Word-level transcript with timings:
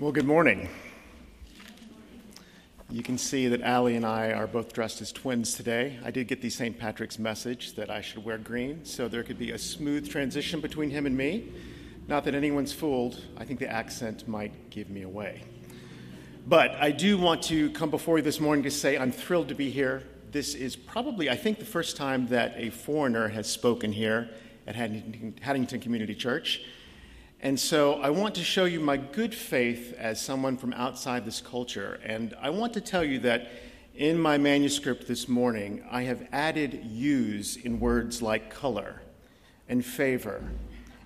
Well, 0.00 0.12
good 0.12 0.26
morning. 0.26 0.68
You 2.88 3.02
can 3.02 3.18
see 3.18 3.48
that 3.48 3.62
Allie 3.62 3.96
and 3.96 4.06
I 4.06 4.30
are 4.30 4.46
both 4.46 4.72
dressed 4.72 5.00
as 5.00 5.10
twins 5.10 5.54
today. 5.54 5.98
I 6.04 6.12
did 6.12 6.28
get 6.28 6.40
the 6.40 6.50
St. 6.50 6.78
Patrick's 6.78 7.18
message 7.18 7.74
that 7.74 7.90
I 7.90 8.00
should 8.00 8.24
wear 8.24 8.38
green, 8.38 8.84
so 8.84 9.08
there 9.08 9.24
could 9.24 9.40
be 9.40 9.50
a 9.50 9.58
smooth 9.58 10.08
transition 10.08 10.60
between 10.60 10.88
him 10.88 11.04
and 11.04 11.16
me. 11.16 11.52
Not 12.06 12.22
that 12.26 12.36
anyone's 12.36 12.72
fooled, 12.72 13.24
I 13.36 13.44
think 13.44 13.58
the 13.58 13.68
accent 13.68 14.28
might 14.28 14.70
give 14.70 14.88
me 14.88 15.02
away. 15.02 15.42
But 16.46 16.76
I 16.76 16.92
do 16.92 17.18
want 17.18 17.42
to 17.44 17.68
come 17.70 17.90
before 17.90 18.18
you 18.18 18.22
this 18.22 18.38
morning 18.38 18.62
to 18.62 18.70
say 18.70 18.96
I'm 18.96 19.10
thrilled 19.10 19.48
to 19.48 19.56
be 19.56 19.68
here. 19.68 20.04
This 20.30 20.54
is 20.54 20.76
probably, 20.76 21.28
I 21.28 21.34
think, 21.34 21.58
the 21.58 21.64
first 21.64 21.96
time 21.96 22.28
that 22.28 22.54
a 22.56 22.70
foreigner 22.70 23.26
has 23.26 23.48
spoken 23.48 23.90
here 23.90 24.30
at 24.64 24.76
Haddington 24.76 25.80
Community 25.80 26.14
Church. 26.14 26.62
And 27.40 27.58
so 27.58 27.94
I 28.02 28.10
want 28.10 28.34
to 28.34 28.42
show 28.42 28.64
you 28.64 28.80
my 28.80 28.96
good 28.96 29.32
faith 29.32 29.94
as 29.96 30.20
someone 30.20 30.56
from 30.56 30.72
outside 30.72 31.24
this 31.24 31.40
culture. 31.40 32.00
And 32.04 32.34
I 32.40 32.50
want 32.50 32.72
to 32.74 32.80
tell 32.80 33.04
you 33.04 33.20
that 33.20 33.48
in 33.94 34.18
my 34.18 34.38
manuscript 34.38 35.06
this 35.06 35.28
morning, 35.28 35.84
I 35.88 36.02
have 36.02 36.26
added 36.32 36.82
yous 36.84 37.54
in 37.54 37.78
words 37.78 38.20
like 38.22 38.50
color 38.50 39.02
and 39.68 39.84
favor 39.84 40.42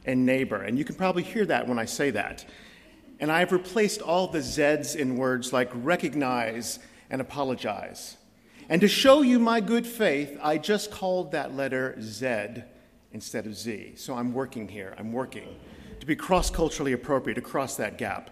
and 0.06 0.24
neighbor. 0.24 0.62
And 0.62 0.78
you 0.78 0.86
can 0.86 0.94
probably 0.94 1.22
hear 1.22 1.44
that 1.46 1.68
when 1.68 1.78
I 1.78 1.84
say 1.84 2.10
that. 2.12 2.46
And 3.20 3.30
I 3.30 3.40
have 3.40 3.52
replaced 3.52 4.00
all 4.00 4.26
the 4.26 4.40
Z's 4.40 4.94
in 4.94 5.18
words 5.18 5.52
like 5.52 5.70
recognize 5.74 6.78
and 7.10 7.20
apologize. 7.20 8.16
And 8.70 8.80
to 8.80 8.88
show 8.88 9.20
you 9.20 9.38
my 9.38 9.60
good 9.60 9.86
faith, 9.86 10.38
I 10.42 10.56
just 10.56 10.90
called 10.90 11.32
that 11.32 11.54
letter 11.54 11.94
Z 12.00 12.62
instead 13.12 13.44
of 13.44 13.54
Z. 13.54 13.96
So 13.96 14.14
I'm 14.14 14.32
working 14.32 14.66
here. 14.66 14.94
I'm 14.98 15.12
working 15.12 15.46
to 16.02 16.06
be 16.06 16.16
cross 16.16 16.50
culturally 16.50 16.92
appropriate, 16.92 17.36
to 17.36 17.40
cross 17.40 17.76
that 17.76 17.96
gap. 17.96 18.28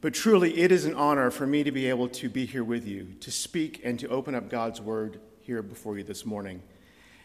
But 0.00 0.14
truly, 0.14 0.60
it 0.60 0.72
is 0.72 0.86
an 0.86 0.94
honor 0.94 1.30
for 1.30 1.46
me 1.46 1.62
to 1.62 1.70
be 1.70 1.90
able 1.90 2.08
to 2.08 2.30
be 2.30 2.46
here 2.46 2.64
with 2.64 2.86
you, 2.86 3.16
to 3.20 3.30
speak 3.30 3.82
and 3.84 4.00
to 4.00 4.08
open 4.08 4.34
up 4.34 4.48
God's 4.48 4.80
Word 4.80 5.20
here 5.42 5.62
before 5.62 5.98
you 5.98 6.04
this 6.04 6.24
morning. 6.24 6.62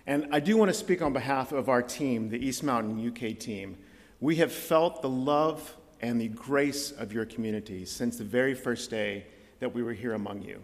And 0.06 0.28
I 0.34 0.42
do 0.42 0.58
want 0.58 0.68
to 0.72 0.74
speak 0.74 1.02
on 1.02 1.14
behalf 1.14 1.54
of 1.54 1.70
our 1.70 1.82
team, 1.82 2.28
the 2.28 2.38
East 2.38 2.64
Mountain 2.64 3.08
UK 3.08 3.40
team. 3.40 3.78
We 4.20 4.36
have 4.36 4.52
felt 4.52 5.02
the 5.02 5.08
love 5.08 5.74
and 6.02 6.20
the 6.20 6.28
grace 6.28 6.92
of 6.92 7.14
your 7.14 7.26
community 7.26 7.86
since 7.86 8.18
the 8.18 8.26
very 8.26 8.56
first 8.56 8.90
day 8.90 9.26
that 9.62 9.74
we 9.74 9.84
were 9.84 9.94
here 9.94 10.16
among 10.16 10.42
you. 10.42 10.62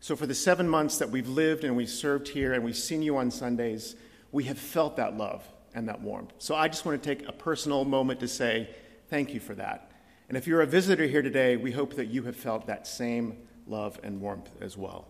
So, 0.00 0.16
for 0.16 0.26
the 0.26 0.34
seven 0.34 0.68
months 0.68 0.98
that 0.98 1.08
we've 1.08 1.30
lived 1.30 1.64
and 1.64 1.74
we've 1.78 1.88
served 1.88 2.28
here 2.28 2.52
and 2.52 2.62
we've 2.62 2.76
seen 2.76 3.00
you 3.00 3.16
on 3.16 3.30
Sundays, 3.30 3.96
we 4.32 4.44
have 4.44 4.58
felt 4.58 4.96
that 4.96 5.16
love 5.16 5.48
and 5.74 5.88
that 5.88 6.00
warmth. 6.00 6.32
So 6.38 6.54
I 6.54 6.68
just 6.68 6.84
want 6.84 7.02
to 7.02 7.14
take 7.14 7.28
a 7.28 7.32
personal 7.32 7.84
moment 7.84 8.20
to 8.20 8.28
say 8.28 8.68
thank 9.08 9.34
you 9.34 9.40
for 9.40 9.54
that. 9.54 9.90
And 10.28 10.38
if 10.38 10.46
you're 10.46 10.62
a 10.62 10.66
visitor 10.66 11.06
here 11.06 11.22
today, 11.22 11.56
we 11.56 11.72
hope 11.72 11.94
that 11.96 12.06
you 12.06 12.22
have 12.22 12.36
felt 12.36 12.66
that 12.66 12.86
same 12.86 13.36
love 13.66 13.98
and 14.02 14.20
warmth 14.20 14.50
as 14.60 14.76
well. 14.76 15.08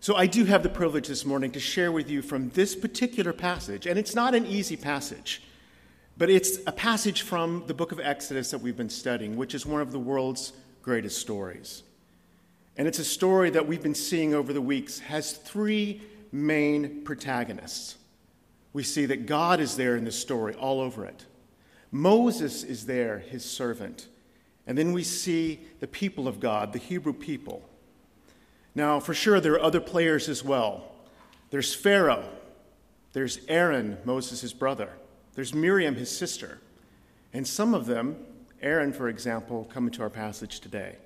So 0.00 0.14
I 0.14 0.26
do 0.26 0.44
have 0.44 0.62
the 0.62 0.68
privilege 0.68 1.08
this 1.08 1.24
morning 1.24 1.50
to 1.52 1.60
share 1.60 1.90
with 1.90 2.10
you 2.10 2.22
from 2.22 2.50
this 2.50 2.76
particular 2.76 3.32
passage, 3.32 3.86
and 3.86 3.98
it's 3.98 4.14
not 4.14 4.34
an 4.34 4.46
easy 4.46 4.76
passage, 4.76 5.42
but 6.18 6.30
it's 6.30 6.58
a 6.66 6.72
passage 6.72 7.22
from 7.22 7.64
the 7.66 7.74
book 7.74 7.92
of 7.92 8.00
Exodus 8.00 8.50
that 8.50 8.60
we've 8.60 8.76
been 8.76 8.90
studying, 8.90 9.36
which 9.36 9.54
is 9.54 9.64
one 9.64 9.80
of 9.80 9.92
the 9.92 9.98
world's 9.98 10.52
greatest 10.82 11.18
stories. 11.18 11.82
And 12.76 12.86
it's 12.86 12.98
a 12.98 13.04
story 13.04 13.50
that 13.50 13.66
we've 13.66 13.82
been 13.82 13.94
seeing 13.94 14.34
over 14.34 14.52
the 14.52 14.60
weeks 14.60 14.98
has 15.00 15.32
three 15.32 16.02
main 16.30 17.02
protagonists 17.02 17.96
we 18.76 18.82
see 18.82 19.06
that 19.06 19.24
God 19.24 19.58
is 19.58 19.76
there 19.76 19.96
in 19.96 20.04
this 20.04 20.20
story, 20.20 20.52
all 20.52 20.82
over 20.82 21.06
it. 21.06 21.24
Moses 21.90 22.62
is 22.62 22.84
there, 22.84 23.20
his 23.20 23.42
servant. 23.42 24.06
And 24.66 24.76
then 24.76 24.92
we 24.92 25.02
see 25.02 25.60
the 25.80 25.86
people 25.86 26.28
of 26.28 26.40
God, 26.40 26.74
the 26.74 26.78
Hebrew 26.78 27.14
people. 27.14 27.66
Now, 28.74 29.00
for 29.00 29.14
sure, 29.14 29.40
there 29.40 29.54
are 29.54 29.62
other 29.62 29.80
players 29.80 30.28
as 30.28 30.44
well. 30.44 30.92
There's 31.48 31.74
Pharaoh, 31.74 32.28
there's 33.14 33.38
Aaron, 33.48 33.96
Moses' 34.04 34.52
brother, 34.52 34.90
there's 35.36 35.54
Miriam, 35.54 35.94
his 35.94 36.14
sister. 36.14 36.58
And 37.32 37.46
some 37.46 37.72
of 37.72 37.86
them, 37.86 38.26
Aaron, 38.60 38.92
for 38.92 39.08
example, 39.08 39.66
come 39.72 39.86
into 39.86 40.02
our 40.02 40.10
passage 40.10 40.60
today. 40.60 40.96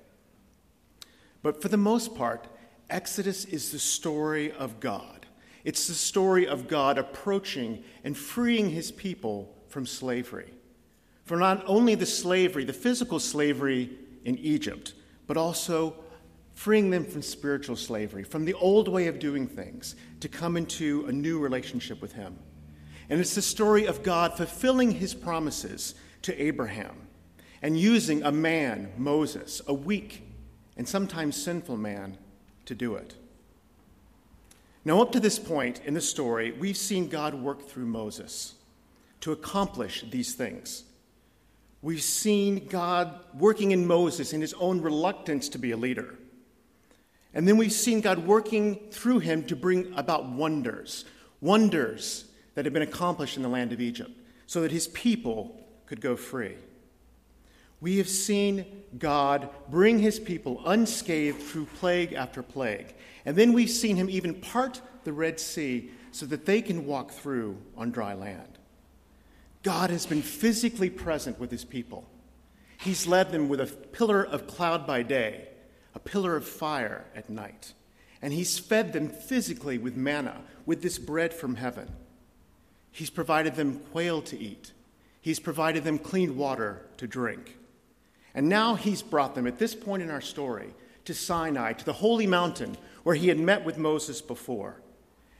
But 1.41 1.61
for 1.61 1.69
the 1.69 1.77
most 1.77 2.15
part, 2.15 2.49
Exodus 2.89 3.45
is 3.45 3.71
the 3.71 3.79
story 3.79 4.51
of 4.51 4.81
God. 4.81 5.20
It's 5.63 5.87
the 5.87 5.93
story 5.93 6.47
of 6.47 6.67
God 6.67 6.97
approaching 6.97 7.83
and 8.03 8.17
freeing 8.17 8.69
his 8.69 8.91
people 8.91 9.55
from 9.67 9.85
slavery. 9.85 10.51
For 11.25 11.37
not 11.37 11.63
only 11.65 11.95
the 11.95 12.05
slavery, 12.05 12.65
the 12.65 12.73
physical 12.73 13.19
slavery 13.19 13.89
in 14.25 14.37
Egypt, 14.39 14.93
but 15.27 15.37
also 15.37 15.95
freeing 16.53 16.89
them 16.89 17.05
from 17.05 17.21
spiritual 17.21 17.75
slavery, 17.75 18.23
from 18.23 18.45
the 18.45 18.53
old 18.55 18.87
way 18.87 19.07
of 19.07 19.19
doing 19.19 19.47
things, 19.47 19.95
to 20.19 20.27
come 20.27 20.57
into 20.57 21.05
a 21.07 21.11
new 21.11 21.39
relationship 21.39 22.01
with 22.01 22.13
him. 22.13 22.37
And 23.09 23.19
it's 23.19 23.35
the 23.35 23.41
story 23.41 23.85
of 23.85 24.03
God 24.03 24.37
fulfilling 24.37 24.91
his 24.91 25.13
promises 25.13 25.95
to 26.23 26.41
Abraham 26.41 26.95
and 27.61 27.79
using 27.79 28.23
a 28.23 28.31
man, 28.31 28.91
Moses, 28.97 29.61
a 29.67 29.73
weak 29.73 30.23
and 30.77 30.87
sometimes 30.87 31.41
sinful 31.41 31.77
man, 31.77 32.17
to 32.65 32.75
do 32.75 32.95
it. 32.95 33.15
Now, 34.83 35.01
up 35.01 35.11
to 35.11 35.19
this 35.19 35.37
point 35.37 35.81
in 35.85 35.93
the 35.93 36.01
story, 36.01 36.51
we've 36.51 36.77
seen 36.77 37.07
God 37.07 37.35
work 37.35 37.67
through 37.67 37.85
Moses 37.85 38.55
to 39.21 39.31
accomplish 39.31 40.03
these 40.09 40.33
things. 40.33 40.83
We've 41.83 42.01
seen 42.01 42.67
God 42.67 43.19
working 43.37 43.71
in 43.71 43.85
Moses 43.85 44.33
in 44.33 44.41
his 44.41 44.53
own 44.55 44.81
reluctance 44.81 45.49
to 45.49 45.59
be 45.59 45.71
a 45.71 45.77
leader. 45.77 46.15
And 47.33 47.47
then 47.47 47.57
we've 47.57 47.71
seen 47.71 48.01
God 48.01 48.19
working 48.19 48.79
through 48.91 49.19
him 49.19 49.43
to 49.45 49.55
bring 49.55 49.93
about 49.95 50.27
wonders, 50.27 51.05
wonders 51.39 52.25
that 52.55 52.65
had 52.65 52.73
been 52.73 52.81
accomplished 52.81 53.37
in 53.37 53.43
the 53.43 53.49
land 53.49 53.71
of 53.71 53.81
Egypt, 53.81 54.11
so 54.47 54.61
that 54.61 54.71
his 54.71 54.87
people 54.89 55.63
could 55.85 56.01
go 56.01 56.15
free. 56.15 56.55
We 57.79 57.97
have 57.97 58.09
seen 58.09 58.65
God 58.99 59.49
bring 59.69 59.99
his 59.99 60.19
people 60.19 60.61
unscathed 60.65 61.41
through 61.41 61.65
plague 61.79 62.13
after 62.13 62.43
plague. 62.43 62.93
And 63.25 63.35
then 63.35 63.53
we've 63.53 63.69
seen 63.69 63.95
him 63.95 64.09
even 64.09 64.35
part 64.35 64.81
the 65.03 65.13
Red 65.13 65.39
Sea 65.39 65.91
so 66.11 66.25
that 66.27 66.45
they 66.45 66.61
can 66.61 66.85
walk 66.85 67.11
through 67.11 67.57
on 67.77 67.91
dry 67.91 68.13
land. 68.13 68.57
God 69.63 69.89
has 69.89 70.05
been 70.05 70.21
physically 70.21 70.89
present 70.89 71.39
with 71.39 71.51
his 71.51 71.65
people. 71.65 72.09
He's 72.79 73.05
led 73.05 73.31
them 73.31 73.47
with 73.47 73.61
a 73.61 73.67
pillar 73.67 74.23
of 74.25 74.47
cloud 74.47 74.87
by 74.87 75.03
day, 75.03 75.49
a 75.93 75.99
pillar 75.99 76.35
of 76.35 76.47
fire 76.47 77.05
at 77.15 77.29
night. 77.29 77.73
And 78.21 78.33
he's 78.33 78.57
fed 78.57 78.93
them 78.93 79.09
physically 79.09 79.77
with 79.77 79.95
manna, 79.95 80.41
with 80.65 80.81
this 80.81 80.97
bread 80.97 81.33
from 81.33 81.55
heaven. 81.55 81.91
He's 82.91 83.09
provided 83.09 83.55
them 83.55 83.79
quail 83.91 84.21
to 84.23 84.37
eat. 84.37 84.73
He's 85.21 85.39
provided 85.39 85.83
them 85.83 85.99
clean 85.99 86.37
water 86.37 86.85
to 86.97 87.07
drink. 87.07 87.57
And 88.33 88.49
now 88.49 88.75
he's 88.75 89.01
brought 89.01 89.35
them, 89.35 89.45
at 89.45 89.59
this 89.59 89.75
point 89.75 90.01
in 90.01 90.09
our 90.09 90.21
story, 90.21 90.73
to 91.05 91.13
Sinai, 91.13 91.73
to 91.73 91.85
the 91.85 91.93
holy 91.93 92.27
mountain 92.27 92.77
where 93.03 93.15
he 93.15 93.27
had 93.27 93.39
met 93.39 93.65
with 93.65 93.77
Moses 93.77 94.21
before. 94.21 94.81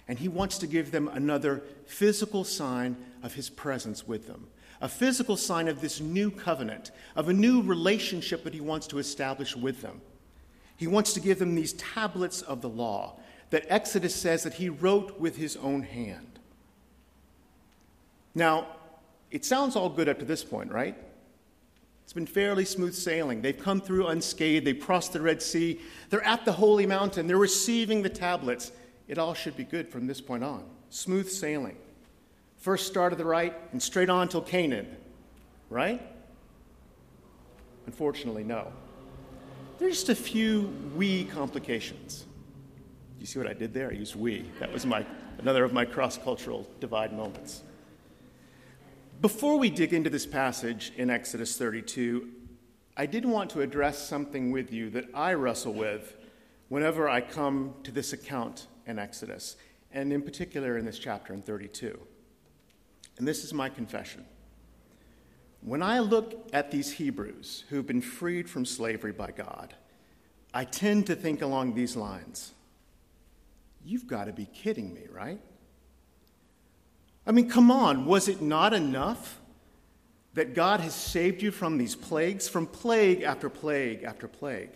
And 0.07 0.19
he 0.19 0.27
wants 0.27 0.57
to 0.59 0.67
give 0.67 0.91
them 0.91 1.07
another 1.07 1.63
physical 1.85 2.43
sign 2.43 2.97
of 3.23 3.35
his 3.35 3.49
presence 3.49 4.07
with 4.07 4.27
them, 4.27 4.47
a 4.81 4.89
physical 4.89 5.37
sign 5.37 5.67
of 5.67 5.79
this 5.79 6.01
new 6.01 6.31
covenant, 6.31 6.91
of 7.15 7.29
a 7.29 7.33
new 7.33 7.61
relationship 7.61 8.43
that 8.43 8.53
he 8.53 8.61
wants 8.61 8.87
to 8.87 8.97
establish 8.97 9.55
with 9.55 9.81
them. 9.81 10.01
He 10.75 10.87
wants 10.87 11.13
to 11.13 11.19
give 11.19 11.39
them 11.39 11.55
these 11.55 11.73
tablets 11.73 12.41
of 12.41 12.61
the 12.61 12.69
law 12.69 13.19
that 13.51 13.65
Exodus 13.69 14.15
says 14.15 14.43
that 14.43 14.55
he 14.55 14.69
wrote 14.69 15.19
with 15.19 15.37
his 15.37 15.55
own 15.57 15.83
hand. 15.83 16.39
Now, 18.33 18.67
it 19.29 19.45
sounds 19.45 19.75
all 19.75 19.89
good 19.89 20.09
up 20.09 20.19
to 20.19 20.25
this 20.25 20.43
point, 20.43 20.71
right? 20.71 20.95
It's 22.11 22.13
been 22.13 22.25
fairly 22.25 22.65
smooth 22.65 22.93
sailing. 22.93 23.41
They've 23.41 23.57
come 23.57 23.79
through 23.79 24.07
unscathed. 24.07 24.67
They've 24.67 24.77
crossed 24.77 25.13
the 25.13 25.21
Red 25.21 25.41
Sea. 25.41 25.79
They're 26.09 26.21
at 26.25 26.43
the 26.43 26.51
holy 26.51 26.85
mountain. 26.85 27.25
They're 27.25 27.37
receiving 27.37 28.01
the 28.01 28.09
tablets. 28.09 28.73
It 29.07 29.17
all 29.17 29.33
should 29.33 29.55
be 29.55 29.63
good 29.63 29.87
from 29.87 30.07
this 30.07 30.19
point 30.19 30.43
on. 30.43 30.65
Smooth 30.89 31.29
sailing. 31.29 31.77
First 32.57 32.87
start 32.87 33.13
of 33.13 33.17
the 33.17 33.23
right 33.23 33.53
and 33.71 33.81
straight 33.81 34.09
on 34.09 34.27
till 34.27 34.41
Canaan, 34.41 34.93
right? 35.69 36.01
Unfortunately, 37.85 38.43
no. 38.43 38.73
There's 39.79 40.03
just 40.03 40.09
a 40.09 40.15
few 40.15 40.63
wee 40.97 41.23
complications. 41.23 42.25
You 43.21 43.25
see 43.25 43.39
what 43.39 43.47
I 43.47 43.53
did 43.53 43.73
there? 43.73 43.89
I 43.89 43.93
used 43.93 44.17
we. 44.17 44.51
That 44.59 44.73
was 44.73 44.85
my, 44.85 45.05
another 45.37 45.63
of 45.63 45.71
my 45.71 45.85
cross 45.85 46.17
cultural 46.17 46.67
divide 46.81 47.13
moments. 47.13 47.63
Before 49.21 49.59
we 49.59 49.69
dig 49.69 49.93
into 49.93 50.09
this 50.09 50.25
passage 50.25 50.93
in 50.97 51.11
Exodus 51.11 51.55
32, 51.55 52.27
I 52.97 53.05
did 53.05 53.23
want 53.23 53.51
to 53.51 53.61
address 53.61 54.09
something 54.09 54.51
with 54.51 54.73
you 54.73 54.89
that 54.89 55.09
I 55.13 55.35
wrestle 55.35 55.73
with 55.73 56.15
whenever 56.69 57.07
I 57.07 57.21
come 57.21 57.75
to 57.83 57.91
this 57.91 58.13
account 58.13 58.65
in 58.87 58.97
Exodus, 58.97 59.57
and 59.91 60.11
in 60.11 60.23
particular 60.23 60.75
in 60.75 60.85
this 60.85 60.97
chapter 60.97 61.35
in 61.35 61.43
32. 61.43 61.99
And 63.19 63.27
this 63.27 63.43
is 63.43 63.53
my 63.53 63.69
confession. 63.69 64.25
When 65.61 65.83
I 65.83 65.99
look 65.99 66.49
at 66.51 66.71
these 66.71 66.93
Hebrews 66.93 67.65
who've 67.69 67.85
been 67.85 68.01
freed 68.01 68.49
from 68.49 68.65
slavery 68.65 69.11
by 69.11 69.29
God, 69.29 69.75
I 70.51 70.63
tend 70.63 71.05
to 71.07 71.15
think 71.15 71.43
along 71.43 71.75
these 71.75 71.95
lines 71.95 72.53
You've 73.83 74.07
got 74.07 74.25
to 74.25 74.33
be 74.33 74.45
kidding 74.45 74.93
me, 74.93 75.07
right? 75.11 75.41
I 77.25 77.31
mean, 77.31 77.49
come 77.49 77.69
on, 77.69 78.05
was 78.05 78.27
it 78.27 78.41
not 78.41 78.73
enough 78.73 79.39
that 80.33 80.53
God 80.55 80.79
has 80.79 80.95
saved 80.95 81.41
you 81.41 81.51
from 81.51 81.77
these 81.77 81.95
plagues, 81.95 82.47
from 82.47 82.65
plague 82.65 83.21
after 83.21 83.49
plague 83.49 84.03
after 84.03 84.27
plague, 84.27 84.69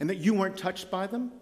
and 0.00 0.08
that 0.10 0.16
you 0.16 0.34
weren't 0.34 0.56
touched 0.56 0.90
by 0.90 1.06
them? 1.06 1.32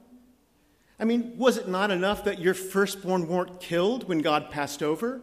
I 0.98 1.04
mean, 1.04 1.34
was 1.36 1.56
it 1.56 1.68
not 1.68 1.90
enough 1.90 2.24
that 2.24 2.38
your 2.38 2.54
firstborn 2.54 3.28
weren't 3.28 3.60
killed 3.60 4.08
when 4.08 4.20
God 4.20 4.50
passed 4.50 4.82
over, 4.82 5.20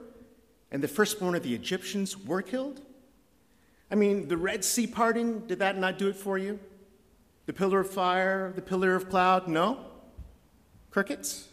and 0.72 0.82
the 0.82 0.88
firstborn 0.88 1.36
of 1.36 1.44
the 1.44 1.54
Egyptians 1.54 2.18
were 2.18 2.42
killed? 2.42 2.82
I 3.92 3.96
mean, 3.96 4.28
the 4.28 4.38
Red 4.38 4.64
Sea 4.64 4.88
parting, 4.88 5.42
did 5.42 5.60
that 5.60 5.78
not 5.78 5.98
do 5.98 6.08
it 6.08 6.16
for 6.16 6.38
you? 6.38 6.60
The 7.46 7.54
pillar 7.54 7.82
of 7.82 7.90
fire, 7.90 8.52
the 8.56 8.62
pillar 8.62 8.96
of 8.96 9.10
cloud, 9.10 9.48
no? 9.48 9.80
Crickets? 10.90 11.48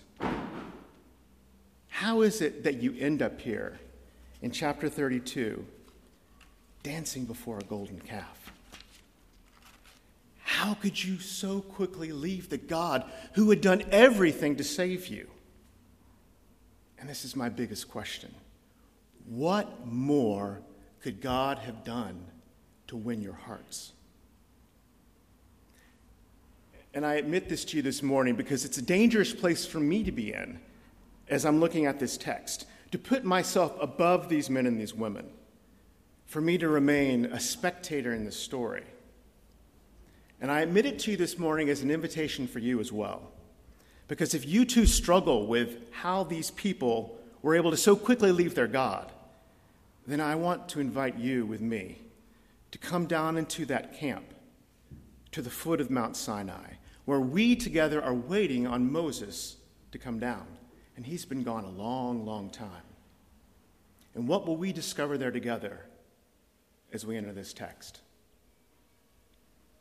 How 1.90 2.22
is 2.22 2.40
it 2.40 2.64
that 2.64 2.82
you 2.82 2.96
end 2.98 3.20
up 3.20 3.40
here 3.40 3.78
in 4.40 4.50
chapter 4.50 4.88
32 4.88 5.64
dancing 6.82 7.26
before 7.26 7.58
a 7.58 7.64
golden 7.64 8.00
calf? 8.00 8.52
How 10.38 10.74
could 10.74 11.02
you 11.02 11.18
so 11.18 11.60
quickly 11.60 12.12
leave 12.12 12.48
the 12.48 12.58
God 12.58 13.04
who 13.34 13.50
had 13.50 13.60
done 13.60 13.82
everything 13.90 14.56
to 14.56 14.64
save 14.64 15.08
you? 15.08 15.28
And 16.98 17.08
this 17.08 17.24
is 17.24 17.36
my 17.36 17.48
biggest 17.48 17.88
question 17.88 18.34
What 19.26 19.86
more 19.86 20.60
could 21.02 21.20
God 21.20 21.58
have 21.58 21.84
done 21.84 22.24
to 22.86 22.96
win 22.96 23.20
your 23.20 23.34
hearts? 23.34 23.92
And 26.92 27.06
I 27.06 27.14
admit 27.14 27.48
this 27.48 27.64
to 27.66 27.76
you 27.76 27.82
this 27.82 28.02
morning 28.02 28.34
because 28.34 28.64
it's 28.64 28.78
a 28.78 28.82
dangerous 28.82 29.32
place 29.32 29.64
for 29.64 29.78
me 29.80 30.02
to 30.02 30.12
be 30.12 30.32
in 30.32 30.60
as 31.30 31.46
I'm 31.46 31.60
looking 31.60 31.86
at 31.86 31.98
this 31.98 32.16
text, 32.16 32.66
to 32.90 32.98
put 32.98 33.24
myself 33.24 33.76
above 33.80 34.28
these 34.28 34.50
men 34.50 34.66
and 34.66 34.78
these 34.78 34.92
women, 34.92 35.30
for 36.26 36.40
me 36.40 36.58
to 36.58 36.68
remain 36.68 37.26
a 37.26 37.40
spectator 37.40 38.12
in 38.12 38.24
this 38.24 38.36
story. 38.36 38.84
And 40.40 40.50
I 40.50 40.60
admit 40.60 40.86
it 40.86 40.98
to 41.00 41.12
you 41.12 41.16
this 41.16 41.38
morning 41.38 41.68
as 41.68 41.82
an 41.82 41.90
invitation 41.90 42.48
for 42.48 42.58
you 42.58 42.80
as 42.80 42.92
well. 42.92 43.30
Because 44.08 44.34
if 44.34 44.46
you 44.46 44.64
too 44.64 44.86
struggle 44.86 45.46
with 45.46 45.78
how 45.92 46.24
these 46.24 46.50
people 46.50 47.16
were 47.42 47.54
able 47.54 47.70
to 47.70 47.76
so 47.76 47.94
quickly 47.94 48.32
leave 48.32 48.54
their 48.54 48.66
God, 48.66 49.12
then 50.06 50.20
I 50.20 50.34
want 50.34 50.68
to 50.70 50.80
invite 50.80 51.16
you 51.16 51.46
with 51.46 51.60
me 51.60 51.98
to 52.72 52.78
come 52.78 53.06
down 53.06 53.36
into 53.36 53.64
that 53.66 53.94
camp 53.94 54.24
to 55.30 55.42
the 55.42 55.50
foot 55.50 55.80
of 55.80 55.90
Mount 55.90 56.16
Sinai, 56.16 56.72
where 57.04 57.20
we 57.20 57.54
together 57.54 58.02
are 58.02 58.14
waiting 58.14 58.66
on 58.66 58.90
Moses 58.90 59.56
to 59.92 59.98
come 59.98 60.18
down 60.18 60.46
and 61.00 61.06
he's 61.06 61.24
been 61.24 61.42
gone 61.42 61.64
a 61.64 61.70
long, 61.70 62.26
long 62.26 62.50
time. 62.50 62.82
And 64.14 64.28
what 64.28 64.46
will 64.46 64.58
we 64.58 64.70
discover 64.70 65.16
there 65.16 65.30
together 65.30 65.80
as 66.92 67.06
we 67.06 67.16
enter 67.16 67.32
this 67.32 67.54
text? 67.54 68.02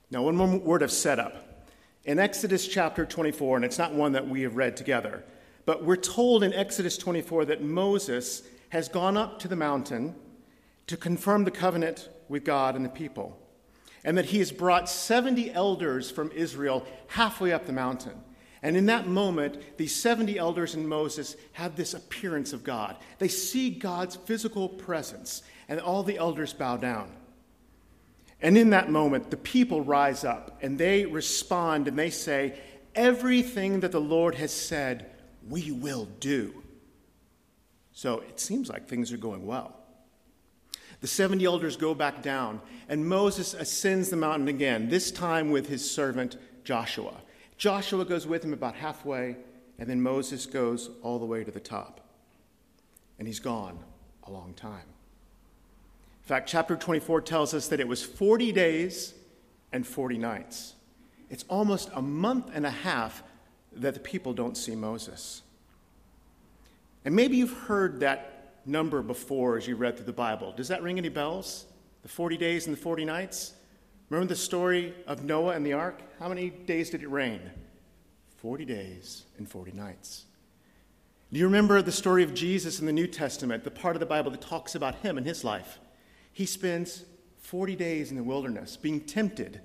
Now, 0.09 0.21
one 0.21 0.37
more 0.37 0.57
word 0.57 0.81
of 0.81 0.89
setup. 0.89 1.67
In 2.05 2.19
Exodus 2.19 2.65
chapter 2.65 3.05
24, 3.05 3.57
and 3.57 3.65
it's 3.65 3.77
not 3.77 3.93
one 3.93 4.13
that 4.13 4.29
we 4.29 4.43
have 4.43 4.55
read 4.55 4.77
together, 4.77 5.25
but 5.65 5.83
we're 5.83 5.97
told 5.97 6.41
in 6.41 6.53
Exodus 6.53 6.97
24 6.97 7.43
that 7.43 7.61
Moses 7.61 8.43
has 8.69 8.87
gone 8.87 9.17
up 9.17 9.39
to 9.39 9.49
the 9.49 9.57
mountain 9.57 10.15
to 10.87 10.95
confirm 10.95 11.43
the 11.43 11.51
covenant 11.51 12.07
with 12.29 12.45
God 12.45 12.77
and 12.77 12.85
the 12.85 12.89
people, 12.89 13.37
and 14.05 14.17
that 14.17 14.27
he 14.27 14.39
has 14.39 14.53
brought 14.53 14.89
70 14.89 15.51
elders 15.51 16.09
from 16.09 16.31
Israel 16.31 16.87
halfway 17.07 17.51
up 17.51 17.65
the 17.65 17.73
mountain. 17.73 18.23
And 18.61 18.75
in 18.75 18.87
that 18.87 19.07
moment, 19.07 19.77
these 19.77 19.95
70 19.95 20.37
elders 20.37 20.75
and 20.75 20.87
Moses 20.87 21.35
have 21.53 21.75
this 21.75 21.93
appearance 21.93 22.51
of 22.51 22.63
God. 22.63 22.97
They 23.17 23.29
see 23.29 23.69
God's 23.69 24.17
physical 24.17 24.67
presence, 24.67 25.43
and 25.69 25.79
all 25.79 26.03
the 26.03 26.17
elders 26.17 26.53
bow 26.53 26.77
down. 26.77 27.09
And 28.41 28.57
in 28.57 28.69
that 28.71 28.89
moment, 28.89 29.31
the 29.31 29.37
people 29.37 29.81
rise 29.81 30.23
up 30.23 30.59
and 30.61 30.77
they 30.77 31.05
respond 31.05 31.87
and 31.87 31.99
they 31.99 32.09
say, 32.09 32.59
Everything 32.95 33.81
that 33.81 33.91
the 33.91 34.01
Lord 34.01 34.35
has 34.35 34.51
said, 34.51 35.11
we 35.47 35.71
will 35.71 36.05
do. 36.19 36.63
So 37.91 38.19
it 38.21 38.39
seems 38.39 38.69
like 38.69 38.87
things 38.87 39.11
are 39.11 39.17
going 39.17 39.45
well. 39.45 39.75
The 41.01 41.07
70 41.07 41.45
elders 41.45 41.77
go 41.77 41.93
back 41.93 42.21
down, 42.21 42.61
and 42.89 43.07
Moses 43.07 43.53
ascends 43.53 44.09
the 44.09 44.17
mountain 44.17 44.47
again, 44.47 44.89
this 44.89 45.11
time 45.11 45.49
with 45.49 45.69
his 45.69 45.89
servant 45.89 46.37
Joshua. 46.63 47.13
Joshua 47.59 48.05
goes 48.05 48.25
with 48.25 48.43
him 48.43 48.53
about 48.53 48.75
halfway, 48.75 49.35
and 49.77 49.89
then 49.89 50.01
Moses 50.01 50.45
goes 50.45 50.89
all 51.03 51.19
the 51.19 51.25
way 51.25 51.43
to 51.43 51.51
the 51.51 51.59
top. 51.59 51.99
And 53.19 53.27
he's 53.27 53.41
gone 53.41 53.77
a 54.23 54.31
long 54.31 54.53
time. 54.53 54.87
In 56.23 56.27
fact, 56.27 56.47
chapter 56.47 56.77
24 56.77 57.21
tells 57.21 57.53
us 57.53 57.67
that 57.67 57.81
it 57.81 57.87
was 57.87 58.01
40 58.01 58.53
days 58.53 59.13
and 59.73 59.85
40 59.85 60.17
nights. 60.17 60.75
It's 61.29 61.43
almost 61.49 61.89
a 61.93 62.01
month 62.01 62.49
and 62.53 62.65
a 62.65 62.71
half 62.71 63.23
that 63.73 63.93
the 63.93 63.99
people 63.99 64.33
don't 64.33 64.55
see 64.55 64.73
Moses. 64.73 65.41
And 67.03 67.13
maybe 67.13 67.35
you've 67.35 67.57
heard 67.63 67.99
that 67.99 68.61
number 68.65 69.01
before 69.01 69.57
as 69.57 69.67
you 69.67 69.75
read 69.75 69.97
through 69.97 70.05
the 70.05 70.13
Bible. 70.13 70.53
Does 70.55 70.69
that 70.69 70.81
ring 70.81 70.97
any 70.97 71.09
bells? 71.09 71.65
The 72.03 72.09
40 72.09 72.37
days 72.37 72.67
and 72.67 72.75
the 72.75 72.81
40 72.81 73.03
nights? 73.03 73.53
Remember 74.09 74.33
the 74.33 74.39
story 74.39 74.93
of 75.05 75.23
Noah 75.23 75.53
and 75.53 75.65
the 75.65 75.73
ark? 75.73 76.01
How 76.19 76.29
many 76.29 76.49
days 76.49 76.89
did 76.89 77.03
it 77.03 77.09
rain? 77.09 77.41
40 78.37 78.65
days 78.65 79.25
and 79.37 79.47
40 79.47 79.71
nights. 79.73 80.25
Do 81.31 81.39
you 81.39 81.45
remember 81.45 81.81
the 81.81 81.91
story 81.91 82.23
of 82.23 82.33
Jesus 82.33 82.79
in 82.79 82.87
the 82.87 82.91
New 82.91 83.05
Testament, 83.05 83.63
the 83.63 83.69
part 83.69 83.95
of 83.95 83.99
the 83.99 84.05
Bible 84.05 84.31
that 84.31 84.41
talks 84.41 84.73
about 84.73 84.95
him 84.95 85.17
and 85.17 85.27
his 85.27 85.43
life? 85.43 85.77
He 86.33 86.47
spends 86.47 87.05
40 87.37 87.75
days 87.75 88.09
in 88.09 88.17
the 88.17 88.23
wilderness 88.23 88.77
being 88.77 89.01
tempted 89.01 89.61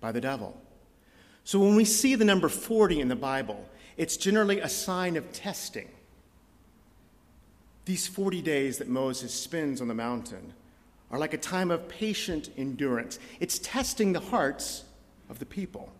by 0.00 0.12
the 0.12 0.20
devil. 0.20 0.60
So 1.44 1.58
when 1.58 1.74
we 1.74 1.86
see 1.86 2.16
the 2.16 2.24
number 2.24 2.50
40 2.50 3.00
in 3.00 3.08
the 3.08 3.16
Bible, 3.16 3.66
it's 3.96 4.18
generally 4.18 4.60
a 4.60 4.68
sign 4.68 5.16
of 5.16 5.32
testing. 5.32 5.88
These 7.86 8.08
40 8.08 8.42
days 8.42 8.78
that 8.78 8.88
Moses 8.88 9.32
spends 9.32 9.80
on 9.80 9.88
the 9.88 9.94
mountain 9.94 10.52
are 11.10 11.18
like 11.18 11.34
a 11.34 11.38
time 11.38 11.70
of 11.70 11.88
patient 11.88 12.50
endurance. 12.56 13.18
It's 13.40 13.58
testing 13.58 14.12
the 14.12 14.20
hearts 14.20 14.84
of 15.28 15.38
the 15.38 15.46
people. 15.46 15.92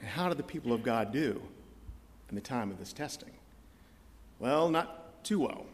And 0.00 0.08
how 0.08 0.28
do 0.28 0.34
the 0.34 0.42
people 0.42 0.72
of 0.72 0.82
God 0.82 1.12
do 1.12 1.42
in 2.28 2.34
the 2.34 2.40
time 2.40 2.70
of 2.70 2.78
this 2.78 2.92
testing? 2.92 3.30
Well, 4.38 4.70
not 4.70 5.24
too 5.24 5.40
well. 5.40 5.66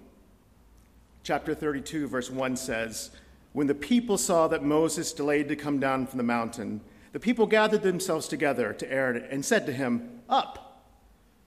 Chapter 1.23 1.55
32, 1.55 2.07
verse 2.09 2.31
1 2.31 2.57
says 2.57 3.11
When 3.53 3.67
the 3.67 3.75
people 3.75 4.19
saw 4.19 4.49
that 4.49 4.63
Moses 4.63 5.13
delayed 5.13 5.49
to 5.49 5.57
come 5.57 5.79
down 5.79 6.07
from 6.07 6.19
the 6.19 6.25
mountain, 6.25 6.81
the 7.13 7.21
people 7.21 7.47
gathered 7.47 7.83
themselves 7.83 8.27
together 8.27 8.73
to 8.73 8.91
Aaron 8.91 9.25
and 9.31 9.45
said 9.45 9.67
to 9.67 9.73
him, 9.73 10.21
Up, 10.29 10.83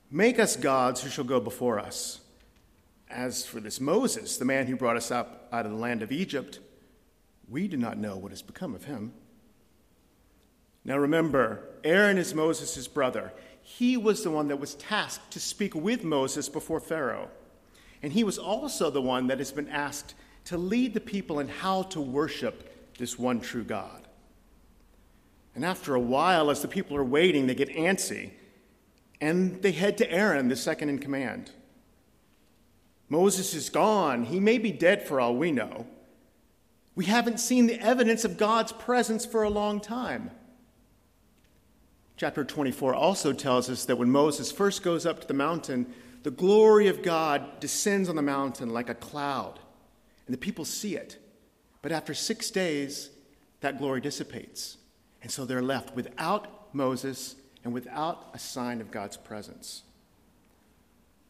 make 0.10 0.40
us 0.40 0.56
gods 0.56 1.02
who 1.02 1.10
shall 1.10 1.26
go 1.26 1.40
before 1.40 1.80
us. 1.80 2.22
As 3.10 3.46
for 3.46 3.60
this 3.60 3.80
Moses, 3.80 4.38
the 4.38 4.46
man 4.46 4.68
who 4.68 4.76
brought 4.76 4.98
us 4.98 5.12
up 5.12 5.48
out 5.52 5.66
of 5.66 5.72
the 5.72 5.78
land 5.78 6.04
of 6.04 6.12
Egypt, 6.12 6.60
we 7.50 7.68
do 7.68 7.78
not 7.78 7.98
know 7.98 8.18
what 8.18 8.32
has 8.32 8.42
become 8.42 8.76
of 8.76 8.86
him. 8.86 9.14
Now 10.84 10.98
remember, 10.98 11.64
Aaron 11.84 12.18
is 12.18 12.34
Moses' 12.34 12.88
brother. 12.88 13.34
He 13.62 13.98
was 13.98 14.24
the 14.24 14.32
one 14.32 14.48
that 14.48 14.60
was 14.60 14.76
tasked 14.76 15.32
to 15.32 15.40
speak 15.40 15.76
with 15.76 16.04
Moses 16.04 16.48
before 16.48 16.80
Pharaoh. 16.80 17.30
And 18.02 18.14
he 18.14 18.24
was 18.24 18.38
also 18.38 18.90
the 18.90 19.02
one 19.02 19.28
that 19.28 19.40
has 19.40 19.52
been 19.52 19.68
asked 19.70 20.16
to 20.46 20.58
lead 20.58 20.94
the 20.94 21.02
people 21.02 21.40
in 21.40 21.48
how 21.48 21.84
to 21.84 22.00
worship 22.00 22.96
this 22.98 23.20
one 23.20 23.42
true 23.42 23.64
God. 23.64 24.08
And 25.56 25.66
after 25.66 25.96
a 25.96 26.00
while, 26.00 26.50
as 26.50 26.62
the 26.62 26.68
people 26.68 26.96
are 26.96 27.04
waiting, 27.04 27.48
they 27.48 27.56
get 27.56 27.70
antsy 27.70 28.32
and 29.20 29.62
they 29.62 29.72
head 29.72 29.98
to 29.98 30.12
Aaron, 30.12 30.48
the 30.48 30.56
second 30.56 30.90
in 30.90 31.00
command. 31.00 31.52
Moses 33.10 33.54
is 33.54 33.70
gone. 33.70 34.26
He 34.26 34.40
may 34.40 34.58
be 34.58 34.72
dead 34.72 35.08
for 35.08 35.20
all 35.20 35.36
we 35.36 35.52
know. 35.52 35.88
We 36.96 37.06
haven't 37.06 37.40
seen 37.40 37.68
the 37.68 37.80
evidence 37.80 38.26
of 38.26 38.38
God's 38.38 38.72
presence 38.72 39.26
for 39.26 39.44
a 39.44 39.50
long 39.50 39.80
time. 39.80 40.32
Chapter 42.18 42.44
24 42.44 42.96
also 42.96 43.32
tells 43.32 43.70
us 43.70 43.86
that 43.86 43.98
when 43.98 44.10
Moses 44.10 44.52
first 44.52 44.82
goes 44.82 45.06
up 45.06 45.22
to 45.22 45.28
the 45.28 45.34
mountain, 45.36 45.94
the 46.24 46.32
glory 46.32 46.88
of 46.88 47.04
God 47.04 47.60
descends 47.60 48.10
on 48.10 48.16
the 48.16 48.24
mountain 48.24 48.72
like 48.72 48.90
a 48.90 48.96
cloud, 48.96 49.60
and 50.26 50.34
the 50.34 50.40
people 50.40 50.66
see 50.66 50.96
it. 50.96 51.18
But 51.84 51.92
after 51.92 52.16
six 52.16 52.50
days, 52.50 53.12
that 53.62 53.78
glory 53.78 54.02
dissipates. 54.02 54.78
And 55.22 55.32
so 55.32 55.46
they're 55.46 55.62
left 55.62 55.96
without 55.96 56.74
Moses 56.74 57.36
and 57.64 57.74
without 57.74 58.32
a 58.34 58.40
sign 58.40 58.82
of 58.82 58.92
God's 58.92 59.18
presence. 59.18 59.84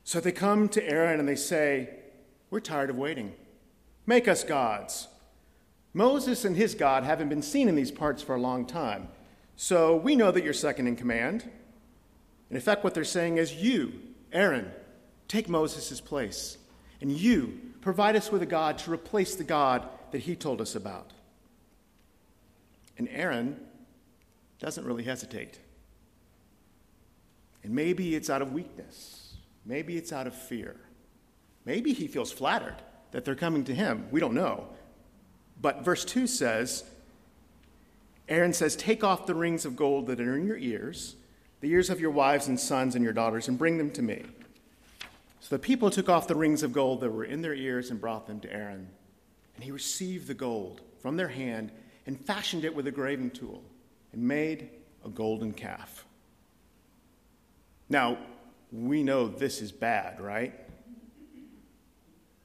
So 0.08 0.22
they 0.22 0.32
come 0.32 0.70
to 0.70 0.90
Aaron 0.90 1.20
and 1.20 1.28
they 1.28 1.36
say, 1.36 1.90
We're 2.50 2.62
tired 2.62 2.90
of 2.90 2.96
waiting. 2.96 3.34
Make 4.06 4.30
us 4.30 4.42
gods. 4.42 5.10
Moses 5.94 6.46
and 6.46 6.56
his 6.56 6.76
God 6.76 7.04
haven't 7.04 7.28
been 7.28 7.42
seen 7.42 7.68
in 7.68 7.76
these 7.76 7.92
parts 7.92 8.24
for 8.24 8.34
a 8.34 8.40
long 8.40 8.66
time, 8.66 9.10
so 9.58 9.98
we 9.98 10.16
know 10.16 10.32
that 10.32 10.46
you're 10.46 10.54
second 10.54 10.88
in 10.88 10.96
command. 10.96 11.52
In 12.50 12.56
effect, 12.56 12.86
what 12.86 12.94
they're 12.94 13.04
saying 13.04 13.36
is, 13.36 13.56
You, 13.56 14.00
Aaron, 14.32 14.72
take 15.28 15.50
Moses' 15.50 16.00
place, 16.00 16.58
and 17.02 17.12
you 17.12 17.60
provide 17.82 18.16
us 18.16 18.32
with 18.32 18.42
a 18.42 18.46
God 18.46 18.78
to 18.78 18.94
replace 18.94 19.36
the 19.36 19.44
God 19.44 19.90
that 20.12 20.20
he 20.20 20.38
told 20.38 20.62
us 20.62 20.74
about. 20.74 21.12
And 22.98 23.10
Aaron 23.12 23.60
doesn't 24.60 24.86
really 24.86 25.04
hesitate. 25.04 25.60
And 27.62 27.76
maybe 27.76 28.16
it's 28.16 28.30
out 28.30 28.42
of 28.42 28.54
weakness. 28.54 29.26
Maybe 29.67 29.97
it's 29.97 30.13
out 30.13 30.25
of 30.25 30.33
fear. 30.33 30.77
Maybe 31.65 31.91
he 31.91 32.07
feels 32.07 32.31
flattered 32.31 32.77
that 33.12 33.25
they're 33.25 33.36
coming 33.36 33.65
to 33.65 33.75
him. 33.75 34.07
We 34.09 34.21
don't 34.21 34.33
know. 34.33 34.67
But 35.62 35.83
verse 35.83 36.05
2 36.05 36.25
says 36.25 36.86
Aaron 38.29 38.53
says, 38.53 38.75
Take 38.75 39.03
off 39.03 39.25
the 39.25 39.36
rings 39.36 39.65
of 39.65 39.75
gold 39.75 40.07
that 40.07 40.21
are 40.21 40.38
in 40.38 40.47
your 40.47 40.57
ears, 40.57 41.15
the 41.59 41.69
ears 41.69 41.89
of 41.89 42.00
your 42.00 42.12
wives 42.12 42.47
and 42.47 42.59
sons 42.59 42.95
and 42.95 43.03
your 43.03 43.13
daughters, 43.13 43.47
and 43.47 43.57
bring 43.57 43.77
them 43.77 43.91
to 43.91 44.01
me. 44.01 44.24
So 45.41 45.55
the 45.55 45.59
people 45.59 45.89
took 45.89 46.09
off 46.09 46.27
the 46.27 46.36
rings 46.36 46.63
of 46.63 46.74
gold 46.74 47.01
that 47.01 47.12
were 47.12 47.24
in 47.24 47.41
their 47.41 47.53
ears 47.53 47.89
and 47.89 48.00
brought 48.00 48.27
them 48.27 48.39
to 48.41 48.53
Aaron. 48.53 48.89
And 49.55 49.63
he 49.63 49.71
received 49.71 50.27
the 50.27 50.33
gold 50.33 50.81
from 51.01 51.17
their 51.17 51.27
hand 51.27 51.71
and 52.05 52.19
fashioned 52.19 52.63
it 52.65 52.75
with 52.75 52.88
a 52.88 52.91
graving 52.91 53.31
tool 53.31 53.63
and 54.13 54.21
made 54.21 54.69
a 55.05 55.09
golden 55.09 55.53
calf. 55.53 56.05
Now, 57.89 58.17
we 58.71 59.03
know 59.03 59.27
this 59.27 59.62
is 59.62 59.71
bad, 59.71 60.19
right? 60.19 60.53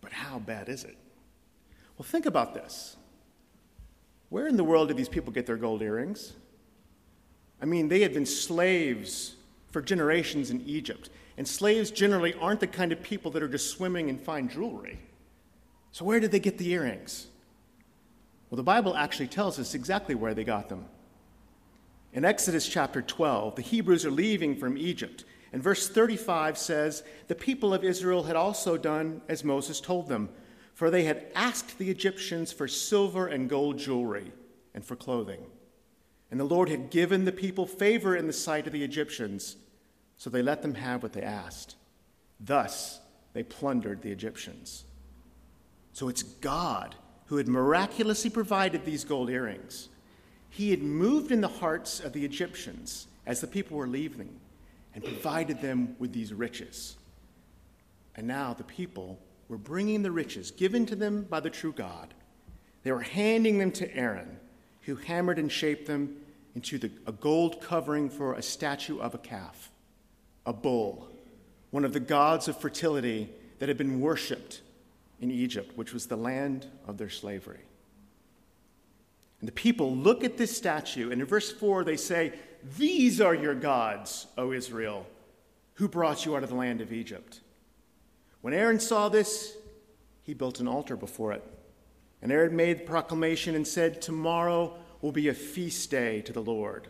But 0.00 0.12
how 0.12 0.38
bad 0.38 0.68
is 0.68 0.84
it? 0.84 0.96
Well, 1.96 2.04
think 2.04 2.26
about 2.26 2.54
this. 2.54 2.96
Where 4.28 4.46
in 4.46 4.56
the 4.56 4.64
world 4.64 4.88
did 4.88 4.96
these 4.96 5.08
people 5.08 5.32
get 5.32 5.46
their 5.46 5.56
gold 5.56 5.82
earrings? 5.82 6.32
I 7.60 7.64
mean, 7.64 7.88
they 7.88 8.00
had 8.00 8.14
been 8.14 8.26
slaves 8.26 9.36
for 9.70 9.80
generations 9.82 10.50
in 10.50 10.60
Egypt. 10.62 11.10
And 11.36 11.48
slaves 11.48 11.90
generally 11.90 12.34
aren't 12.34 12.60
the 12.60 12.66
kind 12.66 12.92
of 12.92 13.02
people 13.02 13.30
that 13.32 13.42
are 13.42 13.48
just 13.48 13.70
swimming 13.70 14.08
in 14.08 14.18
fine 14.18 14.48
jewelry. 14.48 14.98
So, 15.90 16.04
where 16.04 16.20
did 16.20 16.30
they 16.30 16.40
get 16.40 16.58
the 16.58 16.70
earrings? 16.70 17.26
Well, 18.50 18.56
the 18.56 18.62
Bible 18.62 18.96
actually 18.96 19.28
tells 19.28 19.58
us 19.58 19.74
exactly 19.74 20.14
where 20.14 20.34
they 20.34 20.44
got 20.44 20.68
them. 20.68 20.84
In 22.12 22.24
Exodus 22.24 22.68
chapter 22.68 23.00
12, 23.00 23.56
the 23.56 23.62
Hebrews 23.62 24.04
are 24.04 24.10
leaving 24.10 24.56
from 24.56 24.76
Egypt. 24.76 25.24
And 25.52 25.62
verse 25.62 25.88
35 25.88 26.56
says, 26.56 27.02
The 27.28 27.34
people 27.34 27.74
of 27.74 27.84
Israel 27.84 28.24
had 28.24 28.36
also 28.36 28.76
done 28.76 29.20
as 29.28 29.44
Moses 29.44 29.80
told 29.80 30.08
them, 30.08 30.30
for 30.74 30.90
they 30.90 31.04
had 31.04 31.26
asked 31.34 31.78
the 31.78 31.90
Egyptians 31.90 32.52
for 32.52 32.66
silver 32.66 33.26
and 33.26 33.48
gold 33.48 33.78
jewelry 33.78 34.32
and 34.74 34.84
for 34.84 34.96
clothing. 34.96 35.44
And 36.30 36.40
the 36.40 36.44
Lord 36.44 36.70
had 36.70 36.90
given 36.90 37.26
the 37.26 37.32
people 37.32 37.66
favor 37.66 38.16
in 38.16 38.26
the 38.26 38.32
sight 38.32 38.66
of 38.66 38.72
the 38.72 38.82
Egyptians 38.84 39.56
so 40.16 40.30
they 40.30 40.40
let 40.40 40.62
them 40.62 40.74
have 40.74 41.02
what 41.02 41.12
they 41.12 41.22
asked. 41.22 41.74
Thus, 42.40 43.00
they 43.32 43.42
plundered 43.42 44.02
the 44.02 44.12
Egyptians. 44.12 44.84
So 45.92 46.08
it's 46.08 46.22
God 46.22 46.94
who 47.26 47.36
had 47.36 47.48
miraculously 47.48 48.30
provided 48.30 48.84
these 48.84 49.04
gold 49.04 49.30
earrings. 49.30 49.88
He 50.48 50.70
had 50.70 50.80
moved 50.80 51.32
in 51.32 51.40
the 51.40 51.48
hearts 51.48 52.00
of 52.00 52.12
the 52.12 52.24
Egyptians 52.24 53.08
as 53.26 53.40
the 53.40 53.46
people 53.46 53.76
were 53.76 53.86
leaving 53.86 54.38
and 54.94 55.04
provided 55.04 55.60
them 55.60 55.96
with 55.98 56.12
these 56.12 56.32
riches. 56.32 56.96
And 58.14 58.26
now 58.26 58.52
the 58.52 58.64
people 58.64 59.18
were 59.48 59.58
bringing 59.58 60.02
the 60.02 60.10
riches 60.10 60.50
given 60.50 60.86
to 60.86 60.96
them 60.96 61.22
by 61.22 61.40
the 61.40 61.50
true 61.50 61.72
God. 61.72 62.14
They 62.82 62.92
were 62.92 63.00
handing 63.00 63.58
them 63.58 63.70
to 63.72 63.96
Aaron, 63.96 64.38
who 64.82 64.96
hammered 64.96 65.38
and 65.38 65.50
shaped 65.50 65.86
them 65.86 66.16
into 66.54 66.78
the, 66.78 66.90
a 67.06 67.12
gold 67.12 67.60
covering 67.60 68.10
for 68.10 68.34
a 68.34 68.42
statue 68.42 68.98
of 68.98 69.14
a 69.14 69.18
calf 69.18 69.70
a 70.44 70.52
bull, 70.52 71.08
one 71.70 71.84
of 71.84 71.92
the 71.92 72.00
gods 72.00 72.48
of 72.48 72.58
fertility 72.58 73.30
that 73.60 73.68
had 73.68 73.78
been 73.78 74.00
worshipped 74.00 74.60
in 75.20 75.30
Egypt, 75.30 75.76
which 75.76 75.92
was 75.92 76.06
the 76.06 76.16
land 76.16 76.66
of 76.88 76.98
their 76.98 77.08
slavery. 77.08 77.60
And 79.40 79.46
the 79.46 79.52
people 79.52 79.94
look 79.94 80.24
at 80.24 80.36
this 80.36 80.56
statue, 80.56 81.10
and 81.10 81.20
in 81.20 81.26
verse 81.26 81.52
4, 81.52 81.84
they 81.84 81.96
say, 81.96 82.32
These 82.76 83.20
are 83.20 83.34
your 83.34 83.54
gods, 83.54 84.26
O 84.38 84.52
Israel, 84.52 85.06
who 85.74 85.88
brought 85.88 86.24
you 86.24 86.36
out 86.36 86.42
of 86.42 86.48
the 86.48 86.54
land 86.54 86.80
of 86.80 86.92
Egypt. 86.92 87.40
When 88.40 88.54
Aaron 88.54 88.80
saw 88.80 89.08
this, 89.08 89.56
he 90.22 90.34
built 90.34 90.60
an 90.60 90.68
altar 90.68 90.96
before 90.96 91.32
it. 91.32 91.44
And 92.20 92.30
Aaron 92.30 92.54
made 92.54 92.80
the 92.80 92.84
proclamation 92.84 93.54
and 93.54 93.66
said, 93.66 94.00
Tomorrow 94.00 94.76
will 95.00 95.12
be 95.12 95.28
a 95.28 95.34
feast 95.34 95.90
day 95.90 96.20
to 96.22 96.32
the 96.32 96.42
Lord. 96.42 96.86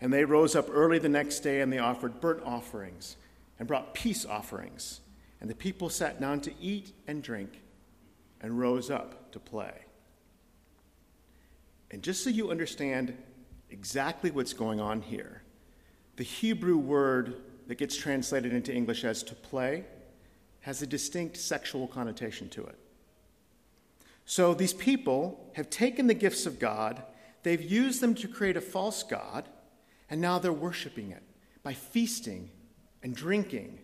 And 0.00 0.12
they 0.12 0.24
rose 0.24 0.54
up 0.54 0.68
early 0.70 0.98
the 0.98 1.08
next 1.08 1.40
day 1.40 1.60
and 1.60 1.72
they 1.72 1.78
offered 1.78 2.20
burnt 2.20 2.42
offerings 2.44 3.16
and 3.58 3.66
brought 3.66 3.94
peace 3.94 4.24
offerings. 4.24 5.00
And 5.40 5.48
the 5.48 5.54
people 5.54 5.88
sat 5.88 6.20
down 6.20 6.40
to 6.42 6.52
eat 6.60 6.92
and 7.06 7.22
drink 7.22 7.60
and 8.40 8.58
rose 8.58 8.90
up 8.90 9.32
to 9.32 9.38
play. 9.38 9.72
And 11.90 12.02
just 12.02 12.22
so 12.22 12.30
you 12.30 12.50
understand 12.50 13.16
exactly 13.70 14.30
what's 14.30 14.52
going 14.52 14.80
on 14.80 15.02
here, 15.02 15.42
the 16.16 16.24
Hebrew 16.24 16.76
word 16.76 17.42
that 17.66 17.78
gets 17.78 17.96
translated 17.96 18.52
into 18.52 18.74
English 18.74 19.04
as 19.04 19.22
to 19.22 19.34
play 19.34 19.84
has 20.60 20.82
a 20.82 20.86
distinct 20.86 21.36
sexual 21.36 21.86
connotation 21.86 22.48
to 22.50 22.64
it. 22.64 22.78
So 24.26 24.54
these 24.54 24.74
people 24.74 25.50
have 25.54 25.70
taken 25.70 26.06
the 26.06 26.14
gifts 26.14 26.46
of 26.46 26.58
God, 26.58 27.02
they've 27.42 27.62
used 27.62 28.00
them 28.00 28.14
to 28.16 28.28
create 28.28 28.56
a 28.56 28.60
false 28.60 29.02
God 29.02 29.48
and 30.10 30.20
now 30.20 30.38
they're 30.38 30.52
worshiping 30.52 31.10
it 31.12 31.22
by 31.62 31.72
feasting 31.72 32.50
and 33.02 33.14
drinking 33.14 33.78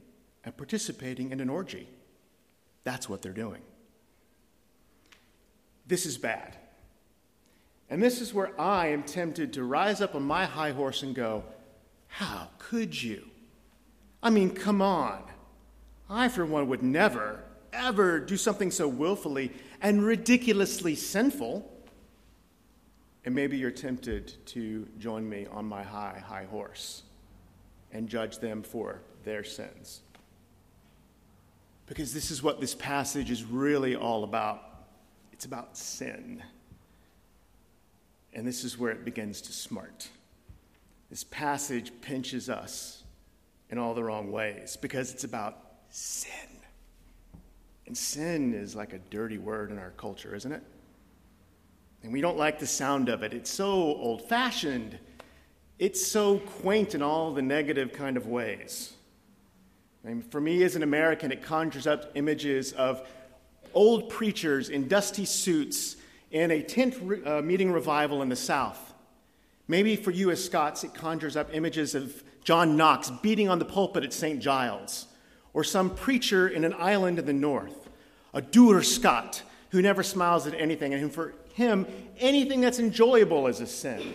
and 0.45 0.57
participating 0.57 1.31
in 1.31 1.41
an 1.41 1.49
orgy. 1.49 1.89
That's 2.85 3.09
what 3.09 3.23
they're 3.23 3.33
doing. 3.33 3.63
This 5.87 6.05
is 6.05 6.19
bad. 6.19 6.57
And 7.89 8.03
this 8.03 8.21
is 8.21 8.35
where 8.35 8.59
I 8.61 8.89
am 8.89 9.03
tempted 9.03 9.53
to 9.55 9.65
rise 9.65 10.01
up 10.01 10.15
on 10.15 10.23
my 10.23 10.45
high 10.45 10.73
horse 10.73 11.03
and 11.03 11.15
go, 11.15 11.45
How 12.09 12.49
could 12.59 13.01
you? 13.01 13.25
I 14.23 14.31
mean, 14.31 14.51
come 14.51 14.83
on. 14.83 15.23
I, 16.09 16.29
for 16.29 16.45
one, 16.45 16.69
would 16.69 16.83
never, 16.83 17.43
ever 17.73 18.19
do 18.21 18.37
something 18.37 18.71
so 18.71 18.89
willfully 18.89 19.53
and 19.81 20.03
ridiculously 20.03 20.95
sinful. 20.95 21.73
And 23.25 23.35
maybe 23.35 23.57
you're 23.57 23.71
tempted 23.71 24.35
to 24.47 24.87
join 24.99 25.29
me 25.29 25.47
on 25.51 25.65
my 25.65 25.83
high, 25.83 26.23
high 26.25 26.45
horse 26.45 27.03
and 27.93 28.09
judge 28.09 28.39
them 28.39 28.63
for 28.63 29.01
their 29.25 29.43
sins. 29.43 30.01
Because 31.87 32.13
this 32.13 32.31
is 32.31 32.43
what 32.43 32.61
this 32.61 32.75
passage 32.75 33.31
is 33.31 33.45
really 33.45 33.95
all 33.95 34.25
about 34.25 34.63
it's 35.33 35.45
about 35.45 35.77
sin. 35.77 36.43
And 38.37 38.47
this 38.47 38.65
is 38.65 38.79
where 38.79 38.93
it 38.93 39.03
begins 39.03 39.41
to 39.41 39.53
smart. 39.53 40.09
This 41.09 41.25
passage 41.25 41.91
pinches 42.03 42.51
us 42.51 43.03
in 43.71 43.79
all 43.79 43.95
the 43.95 44.05
wrong 44.05 44.31
ways 44.31 44.77
because 44.77 45.11
it's 45.11 45.25
about 45.25 45.59
sin. 45.89 46.31
And 47.87 47.97
sin 47.97 48.53
is 48.53 48.77
like 48.77 48.93
a 48.93 48.99
dirty 48.99 49.39
word 49.39 49.71
in 49.71 49.79
our 49.79 49.93
culture, 49.93 50.35
isn't 50.35 50.53
it? 50.53 50.63
And 52.03 52.13
we 52.13 52.21
don't 52.21 52.37
like 52.37 52.59
the 52.59 52.67
sound 52.67 53.09
of 53.09 53.23
it. 53.23 53.33
It's 53.33 53.51
so 53.51 53.73
old 53.73 54.29
fashioned. 54.29 54.99
It's 55.79 56.07
so 56.07 56.39
quaint 56.39 56.95
in 56.95 57.01
all 57.01 57.33
the 57.33 57.43
negative 57.43 57.95
kind 57.95 58.19
of 58.19 58.27
ways. 58.27 58.93
For 60.29 60.43
me 60.43 60.63
as 60.63 60.77
an 60.77 60.83
American, 60.83 61.33
it 61.33 61.43
conjures 61.43 61.87
up 61.87 62.13
images 62.15 62.73
of 62.73 63.09
old 63.73 64.11
preachers 64.11 64.69
in 64.69 64.89
dusty 64.89 65.25
suits 65.25 65.97
in 66.37 66.51
a 66.51 66.63
tent 66.63 66.97
re- 67.03 67.25
uh, 67.25 67.41
meeting 67.43 67.73
revival 67.73 68.23
in 68.23 68.29
the 68.29 68.37
South. 68.37 68.95
Maybe 69.69 69.97
for 69.97 70.11
you 70.11 70.31
as 70.31 70.45
Scots, 70.45 70.85
it 70.85 70.95
conjures 70.95 71.37
up 71.37 71.49
images 71.53 71.95
of 71.95 72.23
John 72.45 72.77
Knox 72.77 73.11
beating 73.11 73.49
on 73.49 73.59
the 73.59 73.65
pulpit 73.65 74.05
at 74.05 74.13
St. 74.13 74.41
Giles, 74.41 75.07
or 75.53 75.65
some 75.65 75.91
preacher 75.91 76.47
in 76.47 76.65
an 76.65 76.75
island 76.79 77.19
in 77.19 77.27
the 77.27 77.33
north, 77.33 77.89
a 78.33 78.43
dour 78.43 78.83
Scot 78.83 79.43
who 79.71 79.83
never 79.83 80.03
smiles 80.03 80.47
at 80.47 80.55
anything 80.55 80.93
and 80.93 81.03
who, 81.03 81.09
for 81.09 81.35
him, 81.55 81.87
anything 82.19 82.61
that's 82.61 82.79
enjoyable 82.79 83.47
is 83.47 83.61
a 83.61 83.67
sin. 83.67 84.15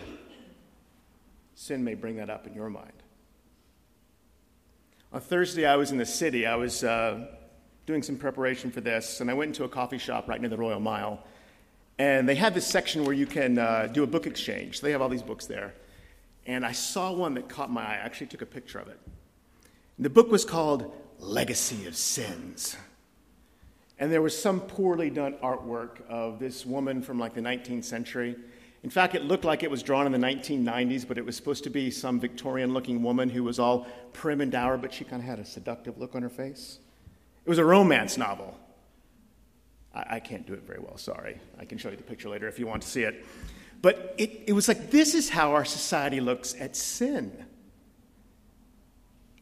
Sin 1.54 1.84
may 1.84 1.94
bring 1.94 2.16
that 2.16 2.30
up 2.30 2.46
in 2.46 2.54
your 2.54 2.70
mind. 2.70 2.92
On 5.12 5.20
Thursday, 5.20 5.66
I 5.66 5.76
was 5.76 5.90
in 5.90 5.98
the 5.98 6.06
city. 6.06 6.46
I 6.46 6.54
was 6.54 6.82
uh, 6.82 7.26
doing 7.84 8.02
some 8.02 8.16
preparation 8.16 8.70
for 8.70 8.80
this, 8.80 9.20
and 9.20 9.30
I 9.30 9.34
went 9.34 9.50
into 9.50 9.64
a 9.64 9.68
coffee 9.68 9.98
shop 9.98 10.28
right 10.28 10.40
near 10.40 10.48
the 10.48 10.56
Royal 10.56 10.80
Mile. 10.80 11.22
And 11.98 12.28
they 12.28 12.34
have 12.36 12.54
this 12.54 12.66
section 12.66 13.04
where 13.04 13.14
you 13.14 13.26
can 13.26 13.58
uh, 13.58 13.88
do 13.92 14.02
a 14.02 14.06
book 14.06 14.26
exchange. 14.26 14.80
They 14.80 14.92
have 14.92 15.02
all 15.02 15.08
these 15.08 15.22
books 15.22 15.46
there. 15.46 15.74
And 16.46 16.66
I 16.66 16.72
saw 16.72 17.12
one 17.12 17.34
that 17.34 17.48
caught 17.48 17.70
my 17.70 17.82
eye. 17.82 17.94
I 17.94 18.04
actually 18.04 18.26
took 18.28 18.42
a 18.42 18.46
picture 18.46 18.78
of 18.78 18.88
it. 18.88 18.98
And 19.96 20.04
the 20.04 20.10
book 20.10 20.30
was 20.30 20.44
called 20.44 20.92
Legacy 21.18 21.86
of 21.86 21.96
Sins. 21.96 22.76
And 23.98 24.10
there 24.10 24.22
was 24.22 24.36
some 24.36 24.60
poorly 24.60 25.10
done 25.10 25.34
artwork 25.34 26.04
of 26.08 26.40
this 26.40 26.66
woman 26.66 27.02
from 27.02 27.18
like 27.18 27.34
the 27.34 27.40
19th 27.40 27.84
century. 27.84 28.34
In 28.82 28.90
fact, 28.90 29.14
it 29.14 29.22
looked 29.22 29.44
like 29.44 29.62
it 29.62 29.70
was 29.70 29.82
drawn 29.84 30.06
in 30.06 30.12
the 30.12 30.26
1990s, 30.26 31.06
but 31.06 31.18
it 31.18 31.24
was 31.24 31.36
supposed 31.36 31.62
to 31.64 31.70
be 31.70 31.90
some 31.90 32.18
Victorian 32.18 32.74
looking 32.74 33.02
woman 33.02 33.30
who 33.30 33.44
was 33.44 33.60
all 33.60 33.86
prim 34.12 34.40
and 34.40 34.50
dour, 34.50 34.76
but 34.76 34.92
she 34.92 35.04
kind 35.04 35.22
of 35.22 35.28
had 35.28 35.38
a 35.38 35.44
seductive 35.44 35.98
look 35.98 36.16
on 36.16 36.22
her 36.22 36.28
face. 36.28 36.80
It 37.44 37.48
was 37.48 37.58
a 37.58 37.64
romance 37.64 38.18
novel. 38.18 38.58
I, 39.94 40.16
I, 40.16 40.20
can't 40.20 40.46
do 40.46 40.54
it 40.54 40.62
very 40.62 40.80
well, 40.80 40.96
sorry. 40.96 41.38
I 41.58 41.64
can 41.64 41.78
show 41.78 41.90
you 41.90 41.96
the 41.96 42.02
picture 42.02 42.28
later 42.28 42.48
if 42.48 42.58
you 42.58 42.66
want 42.66 42.82
to 42.82 42.88
see 42.88 43.02
it. 43.02 43.24
But 43.80 44.14
it, 44.16 44.44
it 44.46 44.52
was 44.52 44.68
like 44.68 44.90
this 44.90 45.14
is 45.14 45.28
how 45.28 45.52
our 45.52 45.64
society 45.64 46.20
looks 46.20 46.54
at 46.58 46.76
sin. 46.76 47.32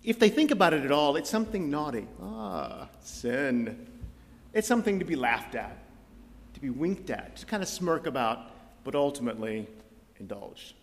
If 0.02 0.19
they 0.19 0.30
think 0.30 0.50
about 0.50 0.73
it 0.73 0.85
at 0.85 0.92
all, 0.92 1.16
it's 1.16 1.28
something 1.28 1.71
naughty. 1.71 2.07
Ah, 2.23 2.88
sin. 3.00 3.87
It's 4.54 4.66
something 4.66 4.99
to 4.99 5.04
be 5.04 5.14
laughed 5.14 5.54
at, 5.54 5.76
to 6.54 6.61
be 6.61 6.71
winked 6.71 7.11
at, 7.11 7.37
to 7.37 7.47
kind 7.47 7.62
of 7.62 7.69
smirk 7.69 8.07
about, 8.07 8.50
but 8.83 8.95
ultimately 8.95 9.69
indulged. 10.19 10.75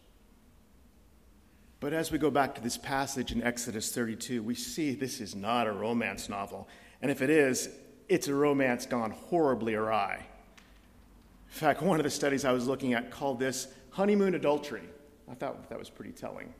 But 1.80 1.94
as 1.94 2.12
we 2.12 2.18
go 2.18 2.32
back 2.32 2.56
to 2.56 2.62
this 2.62 2.78
passage 2.78 3.32
in 3.32 3.44
Exodus 3.44 3.92
32, 3.92 4.42
we 4.42 4.56
see 4.56 4.96
this 4.96 5.20
is 5.20 5.36
not 5.36 5.68
a 5.68 5.72
romance 5.72 6.30
novel. 6.30 6.68
And 7.02 7.12
if 7.12 7.22
it 7.22 7.30
is, 7.30 7.70
it's 8.10 8.28
a 8.28 8.34
romance 8.34 8.86
gone 8.86 9.12
horribly 9.12 9.76
awry. 9.76 10.16
In 10.16 11.54
fact, 11.54 11.82
one 11.82 12.00
of 12.00 12.04
the 12.04 12.10
studies 12.10 12.46
I 12.46 12.52
was 12.52 12.68
looking 12.68 12.94
at 12.94 13.12
called 13.12 13.40
this 13.40 13.68
honeymoon 13.92 14.36
adultery. 14.36 14.84
I 15.30 15.34
thought 15.34 15.70
that 15.70 15.80
was 15.80 15.90
pretty 15.90 16.12
telling. 16.12 16.54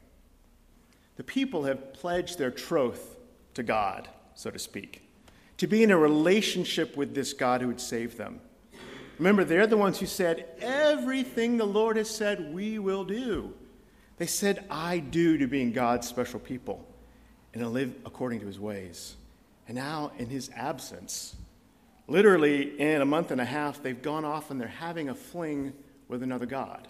The 1.16 1.24
people 1.24 1.64
have 1.64 1.94
pledged 1.94 2.38
their 2.38 2.52
troth 2.52 3.18
to 3.54 3.64
God, 3.64 4.08
so 4.36 4.50
to 4.52 4.60
speak, 4.60 5.04
to 5.58 5.68
be 5.68 5.84
in 5.84 5.92
a 5.92 5.98
relationship 5.98 6.96
with 6.96 7.16
this 7.16 7.34
God 7.34 7.62
who 7.62 7.68
would 7.68 7.82
save 7.82 8.18
them. 8.18 8.40
Remember, 9.18 9.44
they're 9.44 9.68
the 9.68 9.78
ones 9.78 10.00
who 10.00 10.06
said, 10.06 10.46
Everything 10.62 11.58
the 11.58 11.66
Lord 11.66 11.98
has 11.98 12.10
said, 12.10 12.54
we 12.54 12.78
will 12.78 13.04
do. 13.04 13.54
They 14.18 14.28
said, 14.28 14.66
I 14.70 15.00
do 15.00 15.38
to 15.38 15.48
being 15.48 15.72
God's 15.72 16.08
special 16.08 16.40
people 16.40 16.88
and 17.54 17.64
to 17.64 17.70
live 17.70 17.96
according 18.06 18.42
to 18.42 18.46
his 18.46 18.60
ways. 18.60 19.16
And 19.68 19.76
now, 19.76 20.12
in 20.18 20.28
his 20.28 20.50
absence, 20.56 21.36
literally 22.08 22.80
in 22.80 23.02
a 23.02 23.06
month 23.06 23.32
and 23.32 23.42
a 23.42 23.46
half, 23.46 23.84
they've 23.84 24.02
gone 24.02 24.24
off 24.24 24.50
and 24.50 24.60
they're 24.60 24.68
having 24.68 25.10
a 25.10 25.16
fling 25.16 25.74
with 26.08 26.24
another 26.24 26.46
God. 26.46 26.88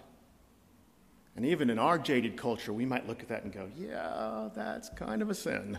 And 1.34 1.44
even 1.46 1.70
in 1.70 1.78
our 1.78 1.98
jaded 1.98 2.36
culture, 2.36 2.72
we 2.72 2.84
might 2.84 3.06
look 3.06 3.20
at 3.20 3.28
that 3.28 3.44
and 3.44 3.52
go, 3.52 3.68
yeah, 3.76 4.48
that's 4.54 4.88
kind 4.90 5.22
of 5.22 5.30
a 5.30 5.34
sin. 5.34 5.78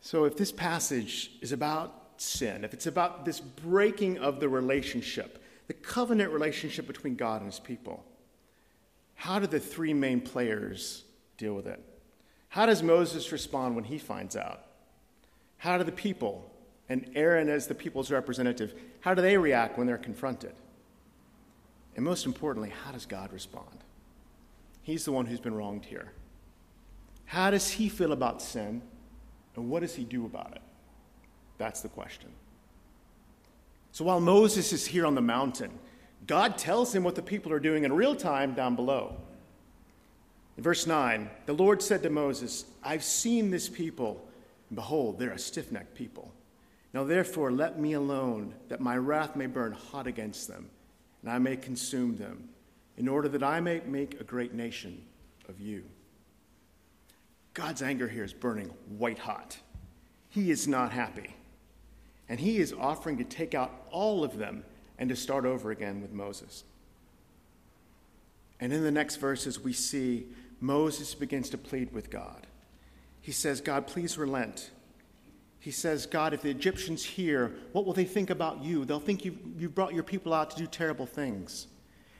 So, 0.00 0.24
if 0.24 0.36
this 0.36 0.50
passage 0.50 1.30
is 1.40 1.52
about 1.52 1.94
sin, 2.16 2.64
if 2.64 2.74
it's 2.74 2.86
about 2.86 3.24
this 3.24 3.40
breaking 3.40 4.18
of 4.18 4.40
the 4.40 4.48
relationship, 4.48 5.42
the 5.68 5.74
covenant 5.74 6.32
relationship 6.32 6.86
between 6.86 7.14
God 7.14 7.40
and 7.40 7.50
his 7.50 7.60
people, 7.60 8.04
how 9.14 9.38
do 9.38 9.46
the 9.46 9.60
three 9.60 9.94
main 9.94 10.20
players 10.20 11.04
deal 11.38 11.54
with 11.54 11.66
it? 11.66 11.80
How 12.48 12.66
does 12.66 12.82
Moses 12.82 13.32
respond 13.32 13.76
when 13.76 13.84
he 13.84 13.98
finds 13.98 14.36
out? 14.36 14.64
How 15.62 15.78
do 15.78 15.84
the 15.84 15.92
people, 15.92 16.50
and 16.88 17.08
Aaron 17.14 17.48
as 17.48 17.68
the 17.68 17.74
people's 17.76 18.10
representative, 18.10 18.74
how 18.98 19.14
do 19.14 19.22
they 19.22 19.38
react 19.38 19.78
when 19.78 19.86
they're 19.86 19.96
confronted? 19.96 20.54
And 21.94 22.04
most 22.04 22.26
importantly, 22.26 22.72
how 22.84 22.90
does 22.90 23.06
God 23.06 23.32
respond? 23.32 23.78
He's 24.82 25.04
the 25.04 25.12
one 25.12 25.24
who's 25.24 25.38
been 25.38 25.54
wronged 25.54 25.84
here. 25.84 26.10
How 27.26 27.52
does 27.52 27.70
he 27.70 27.88
feel 27.88 28.10
about 28.10 28.42
sin, 28.42 28.82
and 29.54 29.70
what 29.70 29.82
does 29.82 29.94
he 29.94 30.02
do 30.02 30.26
about 30.26 30.50
it? 30.50 30.62
That's 31.58 31.80
the 31.80 31.88
question. 31.88 32.30
So 33.92 34.04
while 34.04 34.18
Moses 34.18 34.72
is 34.72 34.84
here 34.84 35.06
on 35.06 35.14
the 35.14 35.20
mountain, 35.20 35.70
God 36.26 36.58
tells 36.58 36.92
him 36.92 37.04
what 37.04 37.14
the 37.14 37.22
people 37.22 37.52
are 37.52 37.60
doing 37.60 37.84
in 37.84 37.92
real 37.92 38.16
time 38.16 38.54
down 38.54 38.74
below. 38.74 39.14
In 40.56 40.64
verse 40.64 40.88
9, 40.88 41.30
the 41.46 41.52
Lord 41.52 41.80
said 41.80 42.02
to 42.02 42.10
Moses, 42.10 42.64
I've 42.82 43.04
seen 43.04 43.52
this 43.52 43.68
people 43.68 44.26
and 44.72 44.76
behold, 44.76 45.18
they're 45.18 45.32
a 45.32 45.38
stiff 45.38 45.70
necked 45.70 45.94
people. 45.94 46.32
Now 46.94 47.04
therefore, 47.04 47.52
let 47.52 47.78
me 47.78 47.92
alone, 47.92 48.54
that 48.70 48.80
my 48.80 48.96
wrath 48.96 49.36
may 49.36 49.44
burn 49.44 49.72
hot 49.72 50.06
against 50.06 50.48
them, 50.48 50.70
and 51.20 51.30
I 51.30 51.38
may 51.38 51.56
consume 51.58 52.16
them, 52.16 52.48
in 52.96 53.06
order 53.06 53.28
that 53.28 53.42
I 53.42 53.60
may 53.60 53.82
make 53.84 54.18
a 54.18 54.24
great 54.24 54.54
nation 54.54 55.04
of 55.46 55.60
you. 55.60 55.84
God's 57.52 57.82
anger 57.82 58.08
here 58.08 58.24
is 58.24 58.32
burning 58.32 58.68
white 58.96 59.18
hot. 59.18 59.58
He 60.30 60.50
is 60.50 60.66
not 60.66 60.90
happy. 60.90 61.36
And 62.30 62.40
he 62.40 62.56
is 62.56 62.72
offering 62.72 63.18
to 63.18 63.24
take 63.24 63.54
out 63.54 63.74
all 63.90 64.24
of 64.24 64.38
them 64.38 64.64
and 64.98 65.10
to 65.10 65.16
start 65.16 65.44
over 65.44 65.70
again 65.70 66.00
with 66.00 66.12
Moses. 66.12 66.64
And 68.58 68.72
in 68.72 68.82
the 68.82 68.90
next 68.90 69.16
verses, 69.16 69.60
we 69.60 69.74
see 69.74 70.28
Moses 70.60 71.14
begins 71.14 71.50
to 71.50 71.58
plead 71.58 71.92
with 71.92 72.08
God. 72.08 72.46
He 73.22 73.32
says, 73.32 73.62
God, 73.62 73.86
please 73.86 74.18
relent. 74.18 74.70
He 75.58 75.70
says, 75.70 76.04
God, 76.04 76.34
if 76.34 76.42
the 76.42 76.50
Egyptians 76.50 77.04
hear, 77.04 77.54
what 77.72 77.86
will 77.86 77.94
they 77.94 78.04
think 78.04 78.28
about 78.28 78.62
you? 78.62 78.84
They'll 78.84 79.00
think 79.00 79.24
you, 79.24 79.38
you 79.56 79.70
brought 79.70 79.94
your 79.94 80.02
people 80.02 80.34
out 80.34 80.50
to 80.50 80.56
do 80.56 80.66
terrible 80.66 81.06
things. 81.06 81.68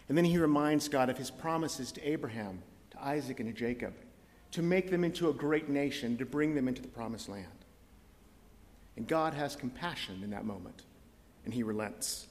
And 0.08 0.16
then 0.16 0.24
he 0.24 0.38
reminds 0.38 0.88
God 0.88 1.10
of 1.10 1.18
his 1.18 1.30
promises 1.30 1.92
to 1.92 2.08
Abraham, 2.08 2.62
to 2.92 3.04
Isaac, 3.04 3.40
and 3.40 3.48
to 3.48 3.52
Jacob 3.52 3.92
to 4.52 4.62
make 4.62 4.90
them 4.90 5.02
into 5.02 5.30
a 5.30 5.32
great 5.32 5.68
nation, 5.68 6.16
to 6.18 6.26
bring 6.26 6.54
them 6.54 6.68
into 6.68 6.80
the 6.80 6.88
promised 6.88 7.28
land. 7.28 7.46
And 8.96 9.08
God 9.08 9.34
has 9.34 9.56
compassion 9.56 10.20
in 10.22 10.30
that 10.30 10.44
moment, 10.44 10.82
and 11.44 11.52
he 11.52 11.62
relents. 11.62 12.26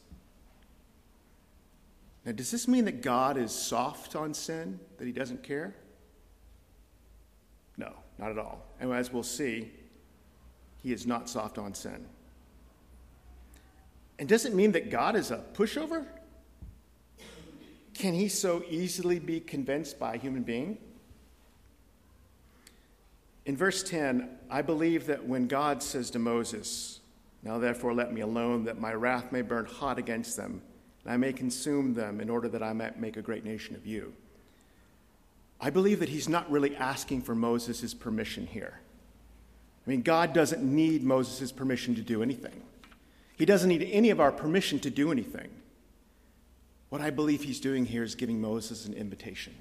Now, 2.24 2.32
does 2.32 2.52
this 2.52 2.68
mean 2.68 2.86
that 2.86 3.02
God 3.02 3.38
is 3.38 3.52
soft 3.52 4.16
on 4.16 4.36
sin, 4.36 4.80
that 4.98 5.06
he 5.06 5.12
doesn't 5.12 5.42
care? 5.42 5.76
No. 7.78 7.92
Not 8.22 8.30
at 8.30 8.38
all. 8.38 8.64
And 8.80 8.94
as 8.94 9.12
we'll 9.12 9.24
see, 9.24 9.72
he 10.84 10.94
is 10.94 11.08
not 11.08 11.28
soft 11.28 11.58
on 11.58 11.74
sin. 11.74 12.06
And 14.20 14.30
does 14.30 14.46
it 14.46 14.54
mean 14.54 14.72
that 14.74 14.92
God 14.92 15.16
is 15.16 15.32
a 15.32 15.44
pushover? 15.54 16.06
Can 17.96 18.14
he 18.14 18.30
so 18.30 18.64
easily 18.70 19.20
be 19.20 19.40
convinced 19.40 20.00
by 20.00 20.14
a 20.14 20.18
human 20.18 20.44
being? 20.44 20.78
In 23.46 23.58
verse 23.58 23.82
10, 23.82 24.30
I 24.52 24.62
believe 24.62 25.08
that 25.08 25.26
when 25.26 25.48
God 25.48 25.82
says 25.82 26.12
to 26.12 26.20
Moses, 26.20 27.00
Now 27.42 27.58
therefore 27.58 27.96
let 27.96 28.14
me 28.14 28.22
alone, 28.22 28.66
that 28.66 28.80
my 28.80 28.94
wrath 28.94 29.32
may 29.32 29.42
burn 29.42 29.66
hot 29.66 29.98
against 29.98 30.38
them, 30.38 30.62
and 31.04 31.12
I 31.12 31.18
may 31.18 31.34
consume 31.34 31.96
them 31.96 32.22
in 32.22 32.30
order 32.30 32.48
that 32.50 32.62
I 32.62 32.74
might 32.74 33.00
make 33.00 33.18
a 33.18 33.22
great 33.22 33.44
nation 33.44 33.76
of 33.76 33.88
you. 33.88 34.14
I 35.62 35.70
believe 35.70 36.00
that 36.00 36.10
he's 36.10 36.28
not 36.28 36.50
really 36.50 36.76
asking 36.76 37.22
for 37.22 37.36
Moses' 37.36 37.94
permission 37.94 38.48
here. 38.48 38.80
I 39.86 39.90
mean, 39.90 40.02
God 40.02 40.34
doesn't 40.34 40.64
need 40.64 41.04
Moses' 41.04 41.52
permission 41.52 41.94
to 41.96 42.02
do 42.02 42.24
anything, 42.24 42.64
he 43.38 43.46
doesn't 43.46 43.70
need 43.70 43.88
any 43.92 44.10
of 44.10 44.20
our 44.20 44.32
permission 44.32 44.80
to 44.80 44.90
do 44.90 45.12
anything. 45.12 45.50
What 46.90 47.00
I 47.00 47.10
believe 47.10 47.44
he's 47.44 47.62
doing 47.62 47.86
here 47.86 48.04
is 48.04 48.16
giving 48.16 48.42
Moses 48.42 48.86
an 48.86 48.94
invitation. 48.94 49.56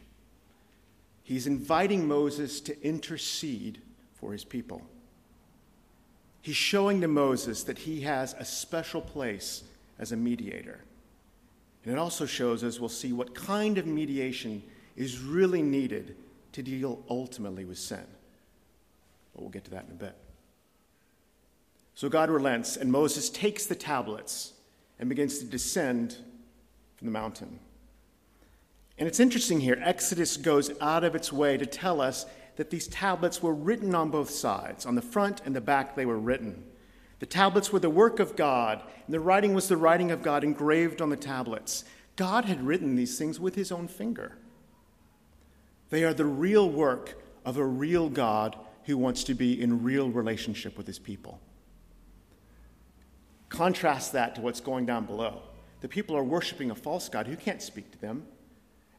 He's 1.23 1.47
inviting 1.47 2.09
Moses 2.09 2.61
to 2.63 2.85
intercede 2.85 3.81
for 4.15 4.33
his 4.33 4.45
people. 4.45 4.83
He's 6.43 6.57
showing 6.57 7.01
to 7.03 7.09
Moses 7.09 7.63
that 7.65 7.79
he 7.79 8.01
has 8.01 8.35
a 8.35 8.45
special 8.45 9.01
place 9.01 9.63
as 9.99 10.11
a 10.11 10.17
mediator. 10.17 10.81
And 11.85 11.93
it 11.93 11.99
also 11.99 12.27
shows, 12.27 12.65
as 12.65 12.81
we'll 12.81 12.89
see, 12.89 13.13
what 13.13 13.33
kind 13.33 13.79
of 13.79 13.87
mediation 13.87 14.63
is 14.97 15.21
really 15.21 15.63
needed 15.63 16.17
to 16.53 16.63
deal 16.63 17.03
ultimately 17.09 17.65
with 17.65 17.79
sin. 17.79 18.05
But 19.33 19.43
we'll 19.43 19.51
get 19.51 19.65
to 19.65 19.71
that 19.71 19.87
in 19.87 19.93
a 19.93 19.95
bit. 19.95 20.17
So 21.95 22.09
God 22.09 22.31
relents, 22.31 22.77
and 22.77 22.91
Moses 22.91 23.29
takes 23.31 23.67
the 23.67 23.75
tablets 23.75 24.55
and 24.99 25.09
begins 25.09 25.39
to 25.39 25.45
descend 25.45 26.17
from 26.97 27.07
the 27.07 27.13
mountain. 27.13 27.59
And 28.99 29.09
it's 29.09 29.21
interesting 29.21 29.61
here, 29.61 29.79
Exodus 29.83 30.37
goes 30.37 30.71
out 30.81 31.05
of 31.05 31.15
its 31.15 31.33
way 31.33 31.57
to 31.57 31.67
tell 31.67 32.01
us 32.01 32.27
that 32.57 32.71
these 32.71 32.89
tablets 32.89 33.43
were 33.43 33.55
written 33.55 33.95
on 33.95 34.11
both 34.11 34.29
sides. 34.29 34.85
On 34.85 34.95
the 34.95 35.03
front 35.03 35.41
and 35.47 35.57
the 35.57 35.61
back, 35.61 35.97
they 35.97 36.05
were 36.05 36.19
written. 36.19 36.63
The 37.19 37.27
tablets 37.27 37.73
were 37.73 37.79
the 37.79 37.89
work 37.89 38.19
of 38.19 38.37
God, 38.37 38.83
and 39.07 39.15
the 39.15 39.21
writing 39.21 39.55
was 39.55 39.69
the 39.69 39.77
writing 39.77 40.11
of 40.11 40.23
God 40.23 40.45
engraved 40.45 41.01
on 41.01 41.11
the 41.11 41.17
tablets. 41.17 41.85
God 42.17 42.45
had 42.45 42.67
written 42.67 42.97
these 42.97 43.19
things 43.19 43.41
with 43.41 43.55
his 43.55 43.73
own 43.73 43.89
finger. 43.89 44.37
They 45.91 46.05
are 46.05 46.15
the 46.15 46.25
real 46.25 46.71
work 46.71 47.21
of 47.45 47.57
a 47.57 47.65
real 47.65 48.09
God 48.09 48.57
who 48.85 48.97
wants 48.97 49.25
to 49.25 49.35
be 49.35 49.61
in 49.61 49.83
real 49.83 50.09
relationship 50.11 50.77
with 50.79 50.87
his 50.87 50.99
people. 50.99 51.41
Contrast 53.49 54.13
that 54.13 54.37
to 54.37 54.41
what's 54.41 54.61
going 54.61 54.87
down 54.87 55.05
below. 55.05 55.43
The 55.81 55.89
people 55.89 56.17
are 56.17 56.25
worshiping 56.25 56.71
a 56.71 56.75
false 56.75 57.09
God 57.09 57.27
who 57.27 57.37
can't 57.37 57.61
speak 57.61 57.91
to 57.93 58.01
them. 58.01 58.27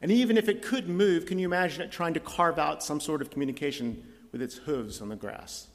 And 0.01 0.12
even 0.12 0.38
if 0.38 0.49
it 0.49 0.62
could 0.62 0.89
move, 0.89 1.25
can 1.25 1.39
you 1.39 1.45
imagine 1.45 1.82
it 1.82 1.91
trying 1.91 2.13
to 2.15 2.19
carve 2.19 2.60
out 2.60 2.84
some 2.84 2.99
sort 2.99 3.21
of 3.21 3.30
communication 3.30 4.04
with 4.32 4.41
its 4.41 4.56
hooves 4.56 5.01
on 5.01 5.10
the 5.10 5.15
grass? 5.15 5.67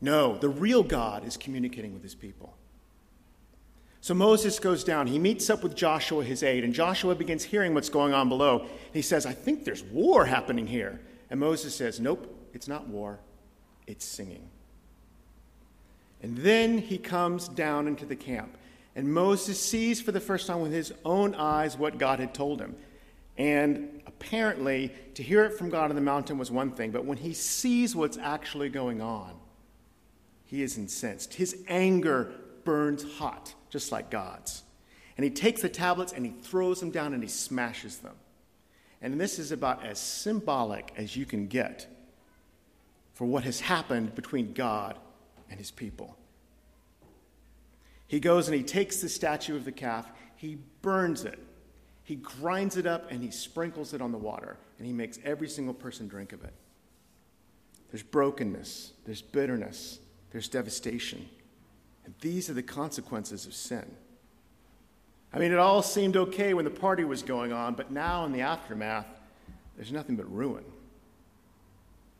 No, 0.00 0.36
the 0.36 0.48
real 0.48 0.82
God 0.82 1.26
is 1.26 1.36
communicating 1.36 1.94
with 1.94 2.02
his 2.02 2.14
people. 2.14 2.56
So 4.04 4.12
Moses 4.12 4.58
goes 4.58 4.84
down. 4.84 5.06
He 5.06 5.18
meets 5.18 5.48
up 5.48 5.62
with 5.62 5.74
Joshua, 5.74 6.22
his 6.22 6.42
aide, 6.42 6.62
and 6.62 6.74
Joshua 6.74 7.14
begins 7.14 7.42
hearing 7.42 7.72
what's 7.72 7.88
going 7.88 8.12
on 8.12 8.28
below. 8.28 8.66
He 8.92 9.00
says, 9.00 9.24
I 9.24 9.32
think 9.32 9.64
there's 9.64 9.82
war 9.82 10.26
happening 10.26 10.66
here. 10.66 11.00
And 11.30 11.40
Moses 11.40 11.74
says, 11.74 12.00
Nope, 12.00 12.50
it's 12.52 12.68
not 12.68 12.86
war, 12.86 13.18
it's 13.86 14.04
singing. 14.04 14.46
And 16.22 16.36
then 16.36 16.76
he 16.76 16.98
comes 16.98 17.48
down 17.48 17.88
into 17.88 18.04
the 18.04 18.14
camp. 18.14 18.58
And 18.94 19.10
Moses 19.10 19.58
sees 19.58 20.02
for 20.02 20.12
the 20.12 20.20
first 20.20 20.46
time 20.46 20.60
with 20.60 20.72
his 20.72 20.92
own 21.06 21.34
eyes 21.34 21.78
what 21.78 21.96
God 21.96 22.18
had 22.18 22.34
told 22.34 22.60
him. 22.60 22.76
And 23.38 24.02
apparently, 24.06 24.92
to 25.14 25.22
hear 25.22 25.44
it 25.44 25.56
from 25.56 25.70
God 25.70 25.88
on 25.88 25.94
the 25.94 26.02
mountain 26.02 26.36
was 26.36 26.50
one 26.50 26.72
thing, 26.72 26.90
but 26.90 27.06
when 27.06 27.16
he 27.16 27.32
sees 27.32 27.96
what's 27.96 28.18
actually 28.18 28.68
going 28.68 29.00
on, 29.00 29.32
he 30.44 30.62
is 30.62 30.76
incensed. 30.76 31.32
His 31.32 31.64
anger 31.68 32.34
burns 32.64 33.02
hot, 33.16 33.54
just 33.74 33.90
like 33.90 34.08
God's. 34.08 34.62
And 35.16 35.24
he 35.24 35.30
takes 35.30 35.60
the 35.60 35.68
tablets 35.68 36.12
and 36.12 36.24
he 36.24 36.30
throws 36.30 36.78
them 36.78 36.92
down 36.92 37.12
and 37.12 37.20
he 37.20 37.28
smashes 37.28 37.98
them. 37.98 38.14
And 39.02 39.20
this 39.20 39.40
is 39.40 39.50
about 39.50 39.84
as 39.84 39.98
symbolic 39.98 40.92
as 40.96 41.16
you 41.16 41.26
can 41.26 41.48
get 41.48 41.88
for 43.14 43.24
what 43.24 43.42
has 43.42 43.58
happened 43.58 44.14
between 44.14 44.52
God 44.52 44.96
and 45.50 45.58
his 45.58 45.72
people. 45.72 46.16
He 48.06 48.20
goes 48.20 48.46
and 48.46 48.56
he 48.56 48.62
takes 48.62 49.00
the 49.00 49.08
statue 49.08 49.56
of 49.56 49.64
the 49.64 49.72
calf, 49.72 50.08
he 50.36 50.58
burns 50.80 51.24
it, 51.24 51.40
he 52.04 52.14
grinds 52.14 52.76
it 52.76 52.86
up, 52.86 53.10
and 53.10 53.24
he 53.24 53.32
sprinkles 53.32 53.92
it 53.92 54.00
on 54.00 54.12
the 54.12 54.18
water, 54.18 54.56
and 54.78 54.86
he 54.86 54.92
makes 54.92 55.18
every 55.24 55.48
single 55.48 55.74
person 55.74 56.06
drink 56.06 56.32
of 56.32 56.44
it. 56.44 56.54
There's 57.90 58.04
brokenness, 58.04 58.92
there's 59.04 59.20
bitterness, 59.20 59.98
there's 60.30 60.48
devastation. 60.48 61.28
And 62.04 62.14
these 62.20 62.50
are 62.50 62.54
the 62.54 62.62
consequences 62.62 63.46
of 63.46 63.54
sin. 63.54 63.96
I 65.32 65.38
mean, 65.38 65.52
it 65.52 65.58
all 65.58 65.82
seemed 65.82 66.16
okay 66.16 66.54
when 66.54 66.64
the 66.64 66.70
party 66.70 67.04
was 67.04 67.22
going 67.22 67.52
on, 67.52 67.74
but 67.74 67.90
now 67.90 68.24
in 68.24 68.32
the 68.32 68.42
aftermath, 68.42 69.06
there's 69.76 69.90
nothing 69.90 70.16
but 70.16 70.32
ruin. 70.32 70.64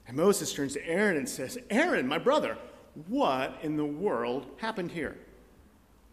And 0.07 0.17
Moses 0.17 0.53
turns 0.53 0.75
to 0.75 0.87
Aaron 0.87 1.17
and 1.17 1.29
says, 1.29 1.57
Aaron, 1.71 2.09
my 2.09 2.19
brother, 2.19 2.59
what 3.09 3.59
in 3.63 3.77
the 3.77 3.85
world 3.85 4.47
happened 4.59 4.91
here? 4.91 5.17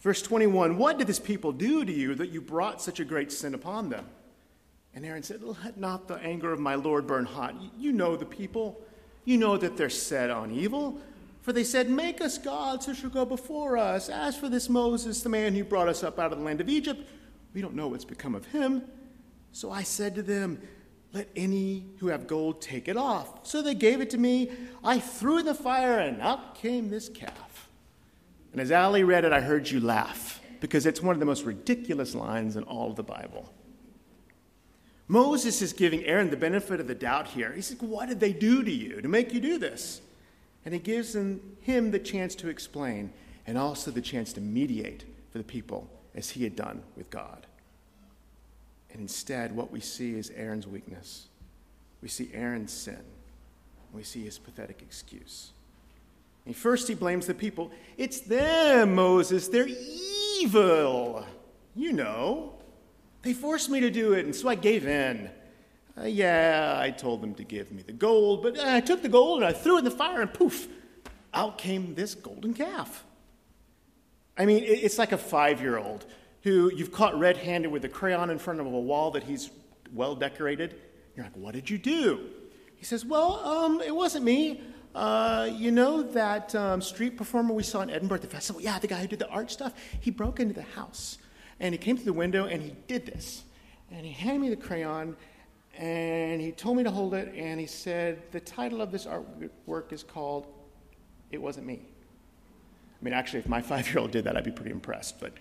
Verse 0.01 0.21
21 0.21 0.77
What 0.77 0.97
did 0.97 1.07
this 1.07 1.19
people 1.19 1.51
do 1.51 1.86
to 1.86 1.91
you 1.91 2.15
that 2.15 2.29
you 2.29 2.41
brought 2.41 2.81
such 2.81 2.99
a 2.99 3.05
great 3.05 3.31
sin 3.31 3.53
upon 3.53 3.89
them? 3.89 4.05
And 4.93 5.05
Aaron 5.05 5.23
said, 5.23 5.41
Let 5.43 5.77
not 5.77 6.07
the 6.07 6.15
anger 6.15 6.51
of 6.51 6.60
my 6.60 6.75
Lord 6.75 7.07
burn 7.07 7.25
hot. 7.25 7.55
You 7.77 7.91
know 7.91 8.15
the 8.15 8.25
people. 8.25 8.81
You 9.23 9.38
know 9.38 9.55
that 9.57 9.77
they're 9.77 9.89
set 9.89 10.29
on 10.29 10.51
evil. 10.51 10.99
For 11.41 11.54
they 11.54 11.63
said, 11.63 11.89
Make 11.89 12.21
us 12.21 12.38
gods 12.38 12.86
who 12.86 12.93
shall 12.93 13.10
go 13.10 13.25
before 13.25 13.77
us. 13.77 14.10
As 14.10 14.38
for 14.38 14.47
this 14.47 14.69
Moses, 14.69 15.21
the 15.21 15.30
man 15.30 15.56
who 15.56 15.63
brought 15.63 15.88
us 15.88 16.04
up 16.04 16.19
out 16.19 16.32
of 16.32 16.39
the 16.39 16.45
land 16.45 16.62
of 16.62 16.69
Egypt, 16.69 17.08
we 17.54 17.62
don't 17.62 17.75
know 17.75 17.88
what's 17.88 18.06
become 18.06 18.36
of 18.36 18.45
him. 18.45 18.84
So 19.51 19.71
I 19.71 19.84
said 19.84 20.15
to 20.15 20.21
them, 20.21 20.62
Let 21.13 21.30
any 21.36 21.86
who 21.97 22.08
have 22.08 22.27
gold 22.27 22.62
take 22.62 22.88
it 22.88 22.95
off. 22.95 23.45
So 23.45 23.62
they 23.62 23.73
gave 23.73 24.01
it 24.01 24.12
to 24.12 24.17
me. 24.17 24.51
I 24.84 24.99
threw 24.99 25.39
in 25.39 25.45
the 25.45 25.56
fire, 25.56 25.99
and 25.99 26.21
out 26.21 26.56
came 26.56 26.89
this 26.89 27.10
calf. 27.10 27.69
And 28.51 28.62
as 28.62 28.71
Ali 28.71 29.04
read 29.04 29.25
it, 29.25 29.34
I 29.34 29.41
heard 29.41 29.69
you 29.69 29.80
laugh 29.80 30.41
because 30.60 30.86
it's 30.86 31.01
one 31.01 31.15
of 31.15 31.19
the 31.19 31.25
most 31.25 31.43
ridiculous 31.43 32.13
lines 32.13 32.56
in 32.56 32.63
all 32.63 32.91
of 32.91 32.95
the 32.95 33.04
Bible. 33.04 33.51
Moses 35.08 35.62
is 35.62 35.73
giving 35.73 36.06
Aaron 36.06 36.30
the 36.30 36.38
benefit 36.38 36.80
of 36.80 36.88
the 36.88 36.95
doubt 36.95 37.27
here. 37.27 37.51
He 37.51 37.62
says, 37.62 37.82
What 37.82 38.08
did 38.08 38.19
they 38.19 38.32
do 38.32 38.63
to 38.63 38.71
you 38.71 39.01
to 39.01 39.08
make 39.08 39.34
you 39.34 39.41
do 39.41 39.58
this? 39.58 40.01
And 40.65 40.74
he 40.74 40.80
gives 40.80 41.15
him, 41.15 41.58
him 41.62 41.91
the 41.91 42.00
chance 42.00 42.36
to 42.36 42.50
explain 42.50 43.12
and 43.47 43.58
also 43.58 43.91
the 43.91 44.02
chance 44.02 44.34
to 44.34 44.41
mediate 44.41 45.06
for 45.32 45.38
the 45.38 45.43
people 45.43 45.89
as 46.13 46.32
he 46.32 46.43
had 46.43 46.56
done 46.56 46.84
with 46.95 47.10
God. 47.10 47.47
And 48.91 49.02
instead, 49.02 49.56
what 49.56 49.71
we 49.71 49.80
see 49.80 50.15
is 50.15 50.32
Aaron's 50.36 50.67
weakness. 50.67 51.28
We 52.02 52.10
see 52.10 52.30
Aaron's 52.34 52.74
sin. 52.74 53.04
We 53.93 54.04
see 54.04 54.24
his 54.24 54.38
pathetic 54.38 54.82
excuse. 54.82 55.52
And 56.45 56.56
first, 56.56 56.88
he 56.88 56.95
blames 56.95 57.28
the 57.28 57.34
people. 57.34 57.71
It's 57.97 58.19
them, 58.19 58.95
Moses. 58.95 59.47
They're 59.47 59.67
evil. 59.67 61.26
You 61.76 61.93
know. 61.93 62.54
They 63.21 63.34
forced 63.34 63.69
me 63.69 63.80
to 63.82 63.91
do 63.91 64.13
it, 64.13 64.26
and 64.26 64.36
so 64.36 64.50
I 64.50 64.56
gave 64.56 64.88
in. 64.88 65.30
Uh, 65.97 66.06
yeah, 66.06 66.77
I 66.80 66.91
told 66.91 67.21
them 67.21 67.36
to 67.36 67.43
give 67.43 67.71
me 67.71 67.82
the 67.82 67.91
gold, 67.91 68.43
but 68.43 68.58
I 68.60 68.80
took 68.80 69.01
the 69.01 69.10
gold 69.10 69.41
and 69.41 69.47
I 69.47 69.51
threw 69.51 69.75
it 69.75 69.80
in 69.80 69.86
the 69.86 69.91
fire, 69.91 70.21
and 70.21 70.34
poof, 70.34 70.67
out 71.34 71.58
came 71.58 71.95
this 71.95 72.15
golden 72.15 72.54
calf. 72.54 73.04
I 74.38 74.45
mean, 74.45 74.63
it's 74.63 74.97
like 74.97 75.12
a 75.12 75.17
five 75.17 75.62
year 75.62 75.77
old 75.77 76.06
who 76.43 76.71
you've 76.75 76.91
caught 76.91 77.17
red 77.19 77.38
handed 77.38 77.71
with 77.71 77.86
a 77.86 77.89
crayon 77.89 78.30
in 78.30 78.39
front 78.39 78.60
of 78.60 78.65
a 78.65 78.69
wall 78.69 79.12
that 79.12 79.23
he's 79.23 79.51
well 79.93 80.15
decorated. 80.15 80.75
You're 81.15 81.25
like, 81.25 81.36
what 81.36 81.54
did 81.54 81.69
you 81.69 81.77
do? 81.77 82.30
He 82.75 82.86
says, 82.86 83.06
well, 83.06 83.45
um, 83.45 83.82
it 83.82 83.95
wasn't 83.95 84.25
me. 84.25 84.62
Uh, 84.95 85.49
you 85.54 85.71
know 85.71 86.01
that 86.01 86.54
um, 86.56 86.82
street 86.82 87.15
performer 87.15 87.54
we 87.54 87.63
saw 87.63 87.82
in 87.82 87.89
Edinburgh 87.89 88.15
at 88.15 88.21
the 88.21 88.27
festival? 88.27 88.62
Yeah, 88.62 88.80
the 88.80 88.88
guy 88.88 88.99
who 89.01 89.08
did 89.08 89.19
the 89.19 89.30
art 89.30 89.51
stuff. 89.51 89.73
He 89.99 90.10
broke 90.12 90.39
into 90.39 90.54
the 90.54 90.63
house 90.63 91.17
and 91.60 91.73
he 91.73 91.77
came 91.77 91.95
through 91.95 92.06
the 92.06 92.13
window 92.13 92.45
and 92.45 92.62
he 92.62 92.75
did 92.88 93.06
this. 93.06 93.43
And 93.91 94.06
he 94.06 94.12
handed 94.12 94.39
me 94.41 94.49
the 94.49 94.56
crayon 94.56 95.15
and 95.77 96.41
he 96.41 96.51
told 96.51 96.77
me 96.77 96.84
to 96.84 96.91
hold 96.91 97.13
it 97.13 97.34
and 97.36 97.60
he 97.60 97.65
said, 97.65 98.21
The 98.31 98.39
title 98.39 98.81
of 98.81 98.91
this 98.91 99.05
artwork 99.05 99.91
is 99.91 100.03
called 100.03 100.47
It 101.31 101.41
Wasn't 101.41 101.65
Me. 101.65 101.81
I 101.81 103.03
mean, 103.03 103.13
actually, 103.13 103.39
if 103.39 103.47
my 103.47 103.62
five 103.62 103.88
year 103.88 103.99
old 103.99 104.12
did 104.12 104.25
that, 104.25 104.38
I'd 104.38 104.43
be 104.43 104.51
pretty 104.51 104.71
impressed. 104.71 105.19
But 105.19 105.34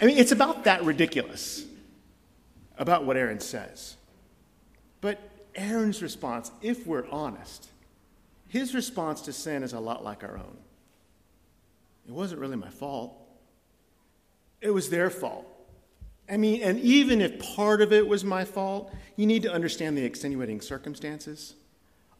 I 0.00 0.06
mean, 0.06 0.18
it's 0.18 0.32
about 0.32 0.64
that 0.64 0.84
ridiculous 0.84 1.64
about 2.78 3.04
what 3.04 3.16
Aaron 3.16 3.40
says. 3.40 3.96
But 5.00 5.20
Aaron's 5.54 6.02
response, 6.02 6.50
if 6.60 6.86
we're 6.86 7.08
honest, 7.10 7.68
his 8.48 8.74
response 8.74 9.20
to 9.22 9.32
sin 9.32 9.62
is 9.62 9.72
a 9.72 9.80
lot 9.80 10.04
like 10.04 10.24
our 10.24 10.36
own. 10.36 10.56
It 12.06 12.12
wasn't 12.12 12.40
really 12.40 12.56
my 12.56 12.70
fault, 12.70 13.16
it 14.60 14.70
was 14.70 14.90
their 14.90 15.10
fault. 15.10 15.46
I 16.28 16.36
mean, 16.36 16.62
and 16.62 16.80
even 16.80 17.20
if 17.20 17.38
part 17.54 17.82
of 17.82 17.92
it 17.92 18.06
was 18.06 18.24
my 18.24 18.44
fault, 18.44 18.92
you 19.16 19.26
need 19.26 19.42
to 19.42 19.52
understand 19.52 19.96
the 19.96 20.04
extenuating 20.04 20.60
circumstances. 20.60 21.54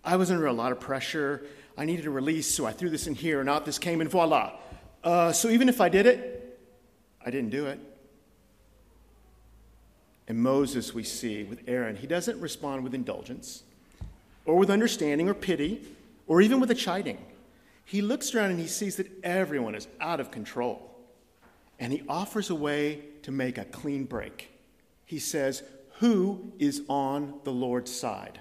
I 0.04 0.16
was 0.16 0.30
under 0.30 0.46
a 0.46 0.52
lot 0.52 0.72
of 0.72 0.80
pressure. 0.80 1.46
I 1.76 1.86
needed 1.86 2.06
a 2.06 2.10
release, 2.10 2.46
so 2.46 2.66
I 2.66 2.72
threw 2.72 2.90
this 2.90 3.06
in 3.06 3.14
here, 3.14 3.40
and 3.40 3.48
out 3.48 3.64
this 3.64 3.78
came, 3.78 4.00
and 4.00 4.10
voila. 4.10 4.52
Uh, 5.02 5.32
so 5.32 5.48
even 5.48 5.68
if 5.68 5.80
I 5.80 5.88
did 5.88 6.06
it, 6.06 6.58
I 7.24 7.30
didn't 7.30 7.50
do 7.50 7.66
it. 7.66 7.80
And 10.28 10.38
Moses, 10.38 10.94
we 10.94 11.02
see 11.02 11.44
with 11.44 11.60
Aaron, 11.66 11.96
he 11.96 12.06
doesn't 12.06 12.40
respond 12.40 12.84
with 12.84 12.94
indulgence 12.94 13.62
or 14.46 14.56
with 14.56 14.70
understanding 14.70 15.28
or 15.28 15.34
pity 15.34 15.82
or 16.26 16.40
even 16.40 16.60
with 16.60 16.70
a 16.70 16.74
chiding. 16.74 17.18
He 17.84 18.00
looks 18.00 18.34
around 18.34 18.50
and 18.50 18.58
he 18.58 18.66
sees 18.66 18.96
that 18.96 19.10
everyone 19.22 19.74
is 19.74 19.86
out 20.00 20.20
of 20.20 20.30
control. 20.30 20.90
And 21.78 21.92
he 21.92 22.02
offers 22.08 22.48
a 22.48 22.54
way 22.54 23.02
to 23.24 23.32
make 23.32 23.58
a 23.58 23.64
clean 23.64 24.04
break. 24.04 24.50
He 25.04 25.18
says, 25.18 25.62
Who 25.98 26.52
is 26.58 26.82
on 26.88 27.40
the 27.44 27.52
Lord's 27.52 27.94
side? 27.94 28.38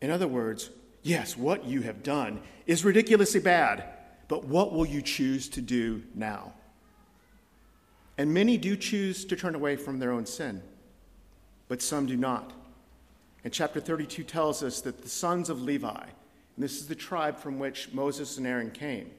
In 0.00 0.10
other 0.10 0.28
words, 0.28 0.70
yes, 1.02 1.36
what 1.36 1.64
you 1.64 1.82
have 1.82 2.02
done 2.02 2.40
is 2.66 2.84
ridiculously 2.84 3.40
bad, 3.40 3.84
but 4.28 4.44
what 4.44 4.72
will 4.72 4.86
you 4.86 5.02
choose 5.02 5.48
to 5.50 5.60
do 5.60 6.02
now? 6.14 6.52
And 8.16 8.32
many 8.32 8.56
do 8.56 8.76
choose 8.76 9.24
to 9.24 9.36
turn 9.36 9.56
away 9.56 9.76
from 9.76 9.98
their 9.98 10.12
own 10.12 10.26
sin, 10.26 10.62
but 11.68 11.82
some 11.82 12.06
do 12.06 12.16
not. 12.16 12.52
And 13.42 13.52
chapter 13.52 13.80
32 13.80 14.22
tells 14.22 14.62
us 14.62 14.80
that 14.82 15.02
the 15.02 15.08
sons 15.08 15.50
of 15.50 15.60
Levi, 15.60 16.02
and 16.02 16.64
this 16.64 16.76
is 16.76 16.86
the 16.86 16.94
tribe 16.94 17.38
from 17.38 17.58
which 17.58 17.92
Moses 17.92 18.38
and 18.38 18.46
Aaron 18.46 18.70
came. 18.70 19.10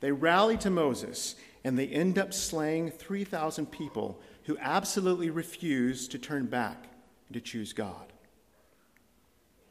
They 0.00 0.10
rally 0.10 0.56
to 0.58 0.70
Moses 0.70 1.36
and 1.64 1.78
they 1.78 1.88
end 1.88 2.18
up 2.18 2.34
slaying 2.34 2.90
3,000 2.90 3.70
people 3.72 4.20
who 4.44 4.56
absolutely 4.60 5.30
refuse 5.30 6.06
to 6.08 6.18
turn 6.18 6.46
back 6.46 6.84
and 7.28 7.34
to 7.34 7.40
choose 7.40 7.72
God. 7.72 8.12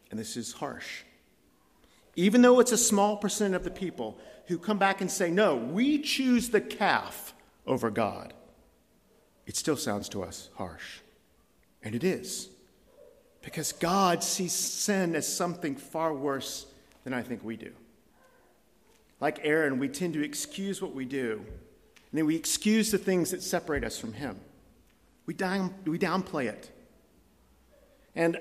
And 0.10 0.20
this 0.20 0.36
is 0.36 0.54
harsh. 0.54 1.04
Even 2.16 2.42
though 2.42 2.60
it's 2.60 2.72
a 2.72 2.78
small 2.78 3.18
percent 3.18 3.56
of 3.56 3.64
the 3.64 3.72
people 3.72 4.18
who 4.48 4.58
come 4.58 4.78
back 4.78 5.02
and 5.02 5.10
say, 5.10 5.32
no, 5.32 5.56
we 5.56 6.00
choose 6.00 6.50
the 6.50 6.62
calf 6.62 7.34
over 7.66 7.90
God, 7.90 8.34
it 9.46 9.56
still 9.56 9.78
sounds 9.78 10.10
to 10.10 10.24
us 10.24 10.50
harsh. 10.56 11.00
And 11.82 11.96
it 11.96 12.04
is. 12.04 12.50
Because 13.42 13.74
God 13.74 14.24
sees 14.24 14.54
sin 14.54 15.16
as 15.16 15.28
something 15.28 15.76
far 15.76 16.14
worse 16.14 16.66
than 17.04 17.14
I 17.14 17.22
think 17.22 17.44
we 17.44 17.58
do. 17.58 17.72
Like 19.20 19.40
Aaron, 19.44 19.80
we 19.80 19.90
tend 19.90 20.14
to 20.14 20.24
excuse 20.24 20.82
what 20.82 20.94
we 20.94 21.06
do, 21.06 21.46
and 22.14 22.20
then 22.20 22.28
we 22.28 22.36
excuse 22.36 22.92
the 22.92 23.00
things 23.00 23.32
that 23.32 23.42
separate 23.42 23.84
us 23.84 23.98
from 23.98 24.14
Him. 24.14 24.40
We, 25.26 25.34
down, 25.34 25.74
we 25.84 25.98
downplay 25.98 26.46
it. 26.46 26.70
And 28.16 28.38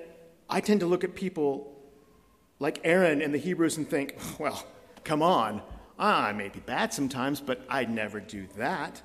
I 0.51 0.61
tend 0.61 0.81
to 0.81 0.87
look 0.87 1.05
at 1.05 1.15
people 1.15 1.75
like 2.59 2.81
Aaron 2.85 3.23
and 3.23 3.33
the 3.33 3.39
Hebrews 3.39 3.79
and 3.79 3.89
think, 3.89 4.19
well, 4.39 4.67
come 5.05 5.23
on. 5.23 5.63
I 5.99 6.33
may 6.33 6.51
be 6.51 6.61
bad 6.61 6.93
sometimes, 6.93 7.41
but 7.41 7.65
I'd 7.67 7.89
never 7.89 8.21
do 8.21 8.47
that. 8.59 9.01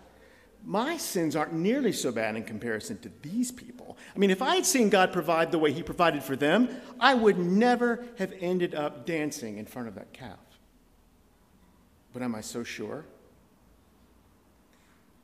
My 0.66 0.98
sins 0.98 1.38
aren't 1.38 1.54
nearly 1.54 1.94
so 1.94 2.12
bad 2.12 2.36
in 2.36 2.44
comparison 2.44 2.98
to 3.00 3.12
these 3.22 3.54
people. 3.54 3.98
I 4.14 4.20
mean, 4.20 4.32
if 4.32 4.42
I 4.42 4.56
had 4.56 4.66
seen 4.66 4.90
God 4.90 5.14
provide 5.14 5.54
the 5.54 5.60
way 5.60 5.72
He 5.72 5.82
provided 5.82 6.24
for 6.24 6.36
them, 6.36 6.68
I 7.00 7.14
would 7.14 7.40
never 7.40 8.06
have 8.18 8.34
ended 8.42 8.76
up 8.76 9.06
dancing 9.06 9.60
in 9.60 9.66
front 9.66 9.88
of 9.88 9.96
that 9.96 10.12
calf. 10.12 10.40
But 12.12 12.22
am 12.22 12.36
I 12.36 12.42
so 12.42 12.66
sure? 12.66 13.06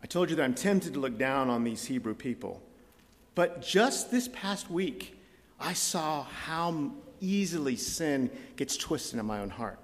I 0.03 0.05
told 0.05 0.29
you 0.29 0.35
that 0.35 0.43
I'm 0.43 0.53
tempted 0.53 0.93
to 0.95 0.99
look 0.99 1.17
down 1.17 1.49
on 1.49 1.63
these 1.63 1.85
Hebrew 1.85 2.13
people. 2.13 2.61
But 3.35 3.61
just 3.61 4.11
this 4.11 4.27
past 4.27 4.69
week, 4.69 5.17
I 5.61 5.71
saw 5.71 6.23
how 6.23 6.91
easily 7.21 7.77
sin 7.77 8.29
gets 8.57 8.75
twisted 8.75 9.17
in 9.17 9.25
my 9.25 9.39
own 9.39 9.49
heart. 9.49 9.79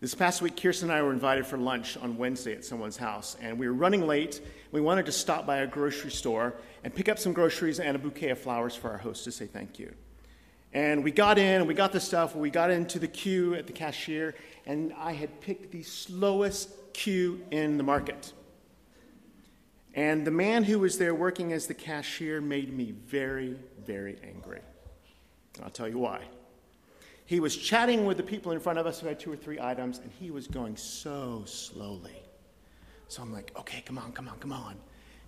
This 0.00 0.14
past 0.14 0.40
week, 0.40 0.56
Kirsten 0.56 0.90
and 0.90 0.98
I 0.98 1.02
were 1.02 1.12
invited 1.12 1.46
for 1.46 1.58
lunch 1.58 1.98
on 1.98 2.16
Wednesday 2.16 2.54
at 2.54 2.64
someone's 2.64 2.96
house, 2.96 3.36
and 3.42 3.58
we 3.58 3.68
were 3.68 3.74
running 3.74 4.06
late. 4.06 4.40
We 4.72 4.80
wanted 4.80 5.06
to 5.06 5.12
stop 5.12 5.46
by 5.46 5.58
a 5.58 5.66
grocery 5.66 6.10
store 6.10 6.54
and 6.82 6.94
pick 6.94 7.10
up 7.10 7.18
some 7.18 7.34
groceries 7.34 7.78
and 7.78 7.94
a 7.94 7.98
bouquet 7.98 8.30
of 8.30 8.38
flowers 8.38 8.74
for 8.74 8.90
our 8.90 8.98
host 8.98 9.24
to 9.24 9.32
say 9.32 9.46
thank 9.46 9.78
you. 9.78 9.92
And 10.72 11.04
we 11.04 11.10
got 11.10 11.38
in, 11.38 11.56
and 11.56 11.68
we 11.68 11.74
got 11.74 11.92
the 11.92 12.00
stuff. 12.00 12.34
We 12.34 12.50
got 12.50 12.70
into 12.70 12.98
the 12.98 13.08
queue 13.08 13.54
at 13.54 13.66
the 13.66 13.72
cashier, 13.72 14.34
and 14.64 14.94
I 14.98 15.12
had 15.12 15.40
picked 15.42 15.72
the 15.72 15.82
slowest 15.82 16.70
queue 16.94 17.42
in 17.50 17.76
the 17.76 17.82
market. 17.82 18.32
And 19.96 20.26
the 20.26 20.30
man 20.30 20.62
who 20.62 20.78
was 20.78 20.98
there 20.98 21.14
working 21.14 21.54
as 21.54 21.66
the 21.66 21.74
cashier 21.74 22.42
made 22.42 22.70
me 22.72 22.92
very, 22.92 23.56
very 23.84 24.18
angry. 24.22 24.60
I'll 25.64 25.70
tell 25.70 25.88
you 25.88 25.98
why. 25.98 26.20
He 27.24 27.40
was 27.40 27.56
chatting 27.56 28.04
with 28.04 28.18
the 28.18 28.22
people 28.22 28.52
in 28.52 28.60
front 28.60 28.78
of 28.78 28.86
us 28.86 29.00
who 29.00 29.08
had 29.08 29.18
two 29.18 29.32
or 29.32 29.36
three 29.36 29.58
items, 29.58 29.98
and 29.98 30.12
he 30.20 30.30
was 30.30 30.46
going 30.46 30.76
so 30.76 31.42
slowly. 31.46 32.22
So 33.08 33.22
I'm 33.22 33.32
like, 33.32 33.52
okay, 33.58 33.80
come 33.80 33.96
on, 33.96 34.12
come 34.12 34.28
on, 34.28 34.38
come 34.38 34.52
on. 34.52 34.76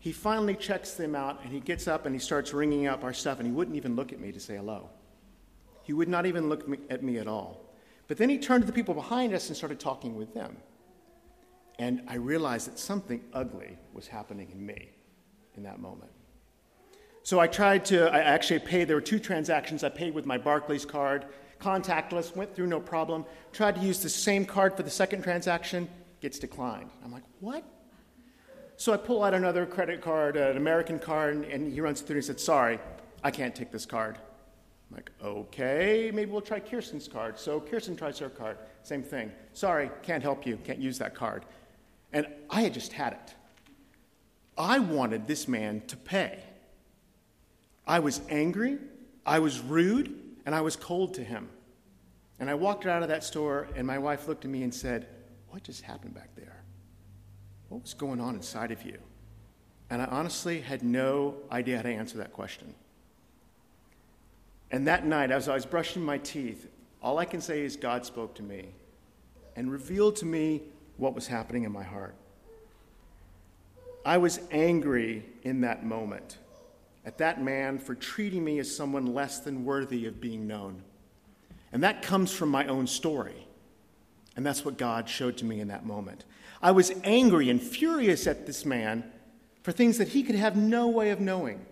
He 0.00 0.12
finally 0.12 0.54
checks 0.54 0.92
them 0.92 1.14
out, 1.14 1.40
and 1.42 1.50
he 1.50 1.60
gets 1.60 1.88
up 1.88 2.04
and 2.04 2.14
he 2.14 2.20
starts 2.20 2.52
ringing 2.52 2.86
up 2.86 3.02
our 3.02 3.14
stuff, 3.14 3.38
and 3.38 3.46
he 3.46 3.52
wouldn't 3.52 3.76
even 3.76 3.96
look 3.96 4.12
at 4.12 4.20
me 4.20 4.32
to 4.32 4.38
say 4.38 4.56
hello. 4.56 4.90
He 5.82 5.94
would 5.94 6.08
not 6.08 6.26
even 6.26 6.50
look 6.50 6.68
at 6.90 7.02
me 7.02 7.16
at 7.16 7.26
all. 7.26 7.64
But 8.06 8.18
then 8.18 8.28
he 8.28 8.38
turned 8.38 8.62
to 8.62 8.66
the 8.66 8.72
people 8.72 8.94
behind 8.94 9.32
us 9.32 9.48
and 9.48 9.56
started 9.56 9.80
talking 9.80 10.14
with 10.14 10.34
them. 10.34 10.58
And 11.78 12.02
I 12.08 12.16
realized 12.16 12.66
that 12.66 12.78
something 12.78 13.22
ugly 13.32 13.78
was 13.92 14.08
happening 14.08 14.50
in 14.50 14.64
me 14.64 14.90
in 15.56 15.62
that 15.62 15.78
moment. 15.78 16.10
So 17.22 17.38
I 17.38 17.46
tried 17.46 17.84
to, 17.86 18.10
I 18.10 18.20
actually 18.20 18.60
paid, 18.60 18.88
there 18.88 18.96
were 18.96 19.02
two 19.02 19.18
transactions. 19.18 19.84
I 19.84 19.90
paid 19.90 20.14
with 20.14 20.24
my 20.24 20.38
Barclays 20.38 20.84
card, 20.84 21.26
contactless, 21.60 22.34
went 22.34 22.54
through 22.54 22.68
no 22.68 22.80
problem. 22.80 23.24
Tried 23.52 23.74
to 23.76 23.80
use 23.82 24.02
the 24.02 24.08
same 24.08 24.44
card 24.44 24.76
for 24.76 24.82
the 24.82 24.90
second 24.90 25.22
transaction, 25.22 25.88
gets 26.20 26.38
declined. 26.38 26.90
I'm 27.04 27.12
like, 27.12 27.24
what? 27.40 27.64
So 28.76 28.92
I 28.92 28.96
pull 28.96 29.24
out 29.24 29.34
another 29.34 29.66
credit 29.66 30.00
card, 30.00 30.36
an 30.36 30.56
American 30.56 30.98
card, 30.98 31.44
and 31.44 31.72
he 31.72 31.80
runs 31.80 32.00
through 32.00 32.14
and 32.14 32.22
he 32.22 32.26
said, 32.26 32.40
sorry, 32.40 32.78
I 33.22 33.30
can't 33.30 33.54
take 33.54 33.70
this 33.70 33.84
card. 33.84 34.18
I'm 34.90 34.96
like, 34.96 35.10
okay, 35.22 36.10
maybe 36.14 36.30
we'll 36.30 36.40
try 36.40 36.60
Kirsten's 36.60 37.08
card. 37.08 37.38
So 37.38 37.60
Kirsten 37.60 37.96
tries 37.96 38.18
her 38.20 38.30
card. 38.30 38.56
Same 38.84 39.02
thing. 39.02 39.30
Sorry, 39.52 39.90
can't 40.02 40.22
help 40.22 40.46
you, 40.46 40.56
can't 40.64 40.78
use 40.78 40.96
that 40.98 41.14
card. 41.14 41.44
And 42.12 42.26
I 42.48 42.62
had 42.62 42.74
just 42.74 42.92
had 42.92 43.12
it. 43.12 43.34
I 44.56 44.78
wanted 44.78 45.26
this 45.26 45.46
man 45.46 45.82
to 45.88 45.96
pay. 45.96 46.42
I 47.86 48.00
was 48.00 48.20
angry, 48.28 48.78
I 49.24 49.38
was 49.38 49.60
rude, 49.60 50.14
and 50.44 50.54
I 50.54 50.60
was 50.60 50.76
cold 50.76 51.14
to 51.14 51.24
him. 51.24 51.48
And 52.40 52.50
I 52.50 52.54
walked 52.54 52.86
out 52.86 53.02
of 53.02 53.08
that 53.08 53.24
store, 53.24 53.68
and 53.74 53.86
my 53.86 53.98
wife 53.98 54.28
looked 54.28 54.44
at 54.44 54.50
me 54.50 54.62
and 54.62 54.74
said, 54.74 55.06
What 55.48 55.62
just 55.62 55.82
happened 55.82 56.14
back 56.14 56.34
there? 56.36 56.62
What 57.68 57.82
was 57.82 57.94
going 57.94 58.20
on 58.20 58.34
inside 58.34 58.70
of 58.70 58.82
you? 58.82 58.98
And 59.90 60.02
I 60.02 60.06
honestly 60.06 60.60
had 60.60 60.82
no 60.82 61.36
idea 61.50 61.76
how 61.76 61.82
to 61.82 61.92
answer 61.92 62.18
that 62.18 62.32
question. 62.32 62.74
And 64.70 64.86
that 64.86 65.06
night, 65.06 65.30
as 65.30 65.48
I 65.48 65.54
was 65.54 65.64
brushing 65.64 66.02
my 66.02 66.18
teeth, 66.18 66.68
all 67.02 67.18
I 67.18 67.24
can 67.24 67.40
say 67.40 67.62
is 67.62 67.76
God 67.76 68.04
spoke 68.04 68.34
to 68.34 68.42
me 68.42 68.68
and 69.56 69.72
revealed 69.72 70.16
to 70.16 70.26
me 70.26 70.62
what 70.98 71.14
was 71.14 71.26
happening 71.26 71.64
in 71.64 71.72
my 71.72 71.82
heart. 71.82 72.14
I 74.04 74.18
was 74.18 74.40
angry 74.50 75.24
in 75.42 75.62
that 75.62 75.84
moment 75.84 76.36
at 77.04 77.18
that 77.18 77.42
man 77.42 77.78
for 77.78 77.94
treating 77.94 78.44
me 78.44 78.58
as 78.58 78.74
someone 78.74 79.14
less 79.14 79.40
than 79.40 79.64
worthy 79.64 80.04
of 80.04 80.20
being 80.20 80.46
known. 80.46 80.82
And 81.72 81.82
that 81.82 82.02
comes 82.02 82.32
from 82.32 82.50
my 82.50 82.66
own 82.66 82.86
story. 82.86 83.46
And 84.36 84.44
that's 84.44 84.62
what 84.62 84.76
God 84.76 85.08
showed 85.08 85.38
to 85.38 85.46
me 85.46 85.60
in 85.60 85.68
that 85.68 85.86
moment. 85.86 86.24
I 86.60 86.70
was 86.72 86.92
angry 87.04 87.48
and 87.48 87.62
furious 87.62 88.26
at 88.26 88.46
this 88.46 88.66
man 88.66 89.10
for 89.62 89.72
things 89.72 89.96
that 89.98 90.08
he 90.08 90.22
could 90.22 90.34
have 90.34 90.54
no 90.54 90.88
way 90.88 91.10
of 91.10 91.18
knowing, 91.18 91.64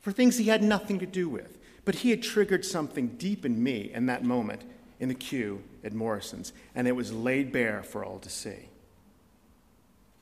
for 0.00 0.12
things 0.12 0.38
he 0.38 0.44
had 0.44 0.62
nothing 0.62 0.98
to 1.00 1.06
do 1.06 1.28
with. 1.28 1.58
But 1.84 1.96
he 1.96 2.10
had 2.10 2.22
triggered 2.22 2.64
something 2.64 3.08
deep 3.16 3.44
in 3.44 3.62
me 3.62 3.90
in 3.92 4.06
that 4.06 4.24
moment 4.24 4.62
in 4.98 5.08
the 5.08 5.14
queue 5.14 5.62
at 5.84 5.92
Morrison's, 5.92 6.52
and 6.74 6.88
it 6.88 6.96
was 6.96 7.12
laid 7.12 7.52
bare 7.52 7.82
for 7.82 8.04
all 8.04 8.18
to 8.20 8.30
see. 8.30 8.68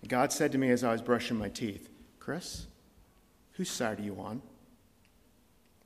God 0.09 0.33
said 0.33 0.53
to 0.53 0.59
me 0.59 0.71
as 0.71 0.85
I 0.85 0.93
was 0.93 1.01
brushing 1.01 1.39
my 1.39 1.49
teeth, 1.49 1.89
Chris, 2.19 2.67
whose 3.53 3.71
side 3.71 4.01
are 4.01 4.03
you 4.03 4.17
on? 4.21 4.43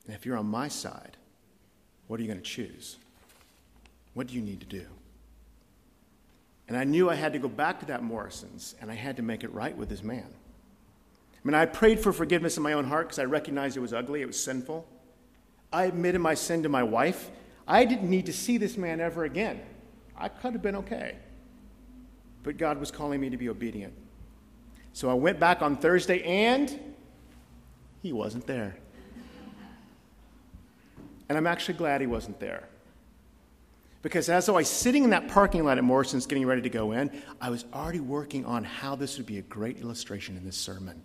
And 0.05 0.15
if 0.15 0.25
you're 0.25 0.37
on 0.37 0.47
my 0.47 0.67
side, 0.67 1.17
what 2.07 2.19
are 2.19 2.23
you 2.23 2.27
going 2.27 2.41
to 2.41 2.45
choose? 2.45 2.97
What 4.13 4.27
do 4.27 4.33
you 4.33 4.41
need 4.41 4.59
to 4.59 4.65
do? 4.65 4.85
And 6.67 6.77
I 6.77 6.83
knew 6.83 7.09
I 7.09 7.15
had 7.15 7.33
to 7.33 7.39
go 7.39 7.47
back 7.47 7.79
to 7.79 7.85
that 7.87 8.03
Morrison's 8.03 8.75
and 8.81 8.91
I 8.91 8.95
had 8.95 9.17
to 9.17 9.23
make 9.23 9.43
it 9.43 9.53
right 9.53 9.75
with 9.75 9.89
this 9.89 10.03
man. 10.03 10.25
I 10.25 11.47
mean, 11.47 11.55
I 11.55 11.65
prayed 11.65 11.99
for 11.99 12.11
forgiveness 12.11 12.57
in 12.57 12.63
my 12.63 12.73
own 12.73 12.85
heart 12.85 13.07
because 13.07 13.19
I 13.19 13.25
recognized 13.25 13.77
it 13.77 13.79
was 13.79 13.93
ugly, 13.93 14.21
it 14.21 14.27
was 14.27 14.41
sinful. 14.41 14.85
I 15.71 15.85
admitted 15.85 16.19
my 16.19 16.33
sin 16.33 16.63
to 16.63 16.69
my 16.69 16.83
wife. 16.83 17.29
I 17.69 17.85
didn't 17.85 18.09
need 18.09 18.25
to 18.25 18.33
see 18.33 18.57
this 18.57 18.75
man 18.77 18.99
ever 18.99 19.23
again. 19.25 19.61
I 20.17 20.27
could 20.27 20.53
have 20.53 20.61
been 20.63 20.75
okay. 20.77 21.15
But 22.41 22.57
God 22.57 22.79
was 22.79 22.89
calling 22.89 23.21
me 23.21 23.29
to 23.29 23.37
be 23.37 23.47
obedient. 23.47 23.93
So 24.91 25.07
I 25.09 25.13
went 25.13 25.39
back 25.39 25.61
on 25.61 25.77
Thursday 25.77 26.23
and 26.23 26.77
he 28.01 28.11
wasn't 28.11 28.47
there. 28.47 28.75
And 31.29 31.37
I'm 31.37 31.45
actually 31.45 31.75
glad 31.75 32.01
he 32.01 32.07
wasn't 32.07 32.39
there. 32.39 32.67
Because 34.01 34.29
as 34.29 34.49
I 34.49 34.53
was 34.53 34.67
sitting 34.67 35.03
in 35.03 35.11
that 35.11 35.27
parking 35.27 35.63
lot 35.63 35.77
at 35.77 35.83
Morrison's 35.83 36.25
getting 36.25 36.47
ready 36.47 36.63
to 36.63 36.69
go 36.69 36.93
in, 36.93 37.11
I 37.39 37.51
was 37.51 37.65
already 37.71 37.99
working 37.99 38.45
on 38.45 38.63
how 38.63 38.95
this 38.95 39.17
would 39.17 39.27
be 39.27 39.37
a 39.37 39.43
great 39.43 39.79
illustration 39.79 40.35
in 40.35 40.43
this 40.43 40.57
sermon. 40.57 41.03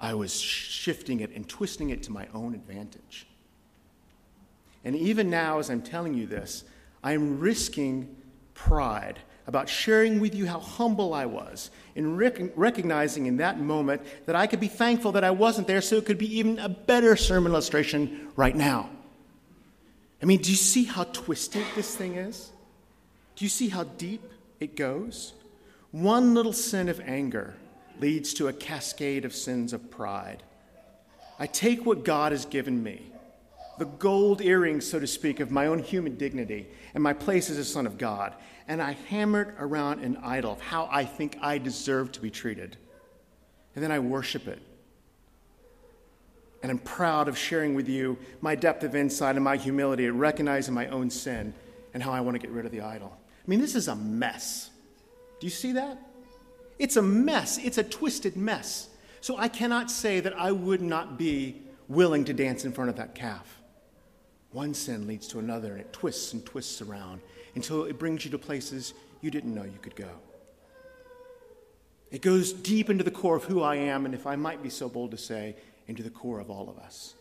I 0.00 0.14
was 0.14 0.40
shifting 0.40 1.20
it 1.20 1.32
and 1.34 1.46
twisting 1.46 1.90
it 1.90 2.02
to 2.04 2.12
my 2.12 2.28
own 2.32 2.54
advantage. 2.54 3.27
And 4.88 4.96
even 4.96 5.28
now, 5.28 5.58
as 5.58 5.68
I'm 5.68 5.82
telling 5.82 6.14
you 6.14 6.26
this, 6.26 6.64
I'm 7.04 7.40
risking 7.40 8.16
pride 8.54 9.18
about 9.46 9.68
sharing 9.68 10.18
with 10.18 10.34
you 10.34 10.46
how 10.46 10.60
humble 10.60 11.12
I 11.12 11.26
was 11.26 11.70
in 11.94 12.16
rec- 12.16 12.56
recognizing 12.56 13.26
in 13.26 13.36
that 13.36 13.60
moment 13.60 14.00
that 14.24 14.34
I 14.34 14.46
could 14.46 14.60
be 14.60 14.68
thankful 14.68 15.12
that 15.12 15.24
I 15.24 15.30
wasn't 15.30 15.66
there 15.66 15.82
so 15.82 15.96
it 15.96 16.06
could 16.06 16.16
be 16.16 16.38
even 16.38 16.58
a 16.58 16.70
better 16.70 17.16
sermon 17.16 17.52
illustration 17.52 18.28
right 18.34 18.56
now. 18.56 18.88
I 20.22 20.24
mean, 20.24 20.40
do 20.40 20.48
you 20.48 20.56
see 20.56 20.84
how 20.84 21.04
twisted 21.04 21.66
this 21.74 21.94
thing 21.94 22.14
is? 22.14 22.50
Do 23.36 23.44
you 23.44 23.50
see 23.50 23.68
how 23.68 23.84
deep 23.84 24.22
it 24.58 24.74
goes? 24.74 25.34
One 25.90 26.32
little 26.32 26.54
sin 26.54 26.88
of 26.88 26.98
anger 27.00 27.56
leads 28.00 28.32
to 28.34 28.48
a 28.48 28.54
cascade 28.54 29.26
of 29.26 29.34
sins 29.34 29.74
of 29.74 29.90
pride. 29.90 30.42
I 31.38 31.46
take 31.46 31.84
what 31.84 32.06
God 32.06 32.32
has 32.32 32.46
given 32.46 32.82
me, 32.82 33.02
the 33.78 33.86
gold 33.86 34.40
earrings, 34.40 34.86
so 34.86 34.98
to 34.98 35.06
speak, 35.06 35.40
of 35.40 35.50
my 35.50 35.66
own 35.66 35.78
human 35.78 36.16
dignity 36.16 36.68
and 36.94 37.02
my 37.02 37.12
place 37.12 37.50
as 37.50 37.58
a 37.58 37.64
son 37.64 37.86
of 37.86 37.98
God, 37.98 38.34
and 38.66 38.82
I 38.82 38.92
hammered 39.08 39.54
around 39.58 40.00
an 40.00 40.18
idol 40.22 40.52
of 40.52 40.60
how 40.60 40.88
I 40.90 41.04
think 41.04 41.38
I 41.40 41.58
deserve 41.58 42.12
to 42.12 42.20
be 42.20 42.30
treated. 42.30 42.76
And 43.74 43.82
then 43.82 43.92
I 43.92 43.98
worship 43.98 44.46
it. 44.48 44.60
And 46.62 46.70
I'm 46.70 46.78
proud 46.78 47.28
of 47.28 47.38
sharing 47.38 47.74
with 47.74 47.88
you 47.88 48.18
my 48.40 48.54
depth 48.54 48.82
of 48.82 48.96
insight 48.96 49.36
and 49.36 49.44
my 49.44 49.56
humility 49.56 50.06
at 50.06 50.14
recognizing 50.14 50.74
my 50.74 50.88
own 50.88 51.08
sin 51.08 51.54
and 51.94 52.02
how 52.02 52.12
I 52.12 52.20
want 52.20 52.34
to 52.34 52.38
get 52.40 52.50
rid 52.50 52.66
of 52.66 52.72
the 52.72 52.80
idol. 52.80 53.16
I 53.16 53.48
mean, 53.48 53.60
this 53.60 53.74
is 53.74 53.88
a 53.88 53.94
mess. 53.94 54.70
Do 55.40 55.46
you 55.46 55.50
see 55.50 55.72
that? 55.72 55.98
It's 56.78 56.96
a 56.96 57.02
mess. 57.02 57.58
It's 57.58 57.78
a 57.78 57.84
twisted 57.84 58.36
mess. 58.36 58.88
So 59.20 59.36
I 59.36 59.48
cannot 59.48 59.90
say 59.90 60.20
that 60.20 60.38
I 60.38 60.52
would 60.52 60.82
not 60.82 61.18
be 61.18 61.62
willing 61.88 62.24
to 62.26 62.32
dance 62.32 62.64
in 62.64 62.72
front 62.72 62.90
of 62.90 62.96
that 62.96 63.14
calf. 63.14 63.57
One 64.52 64.74
sin 64.74 65.06
leads 65.06 65.28
to 65.28 65.38
another, 65.38 65.72
and 65.72 65.80
it 65.80 65.92
twists 65.92 66.32
and 66.32 66.44
twists 66.44 66.80
around 66.80 67.20
until 67.54 67.84
it 67.84 67.98
brings 67.98 68.24
you 68.24 68.30
to 68.30 68.38
places 68.38 68.94
you 69.20 69.30
didn't 69.30 69.54
know 69.54 69.64
you 69.64 69.78
could 69.82 69.96
go. 69.96 70.10
It 72.10 72.22
goes 72.22 72.52
deep 72.52 72.88
into 72.88 73.04
the 73.04 73.10
core 73.10 73.36
of 73.36 73.44
who 73.44 73.62
I 73.62 73.76
am, 73.76 74.06
and 74.06 74.14
if 74.14 74.26
I 74.26 74.36
might 74.36 74.62
be 74.62 74.70
so 74.70 74.88
bold 74.88 75.10
to 75.10 75.18
say, 75.18 75.56
into 75.86 76.02
the 76.02 76.10
core 76.10 76.40
of 76.40 76.50
all 76.50 76.68
of 76.68 76.78
us. 76.78 77.14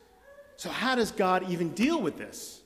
So, 0.57 0.69
how 0.69 0.95
does 0.95 1.11
God 1.11 1.49
even 1.49 1.69
deal 1.69 2.01
with 2.01 2.17
this? 2.17 2.61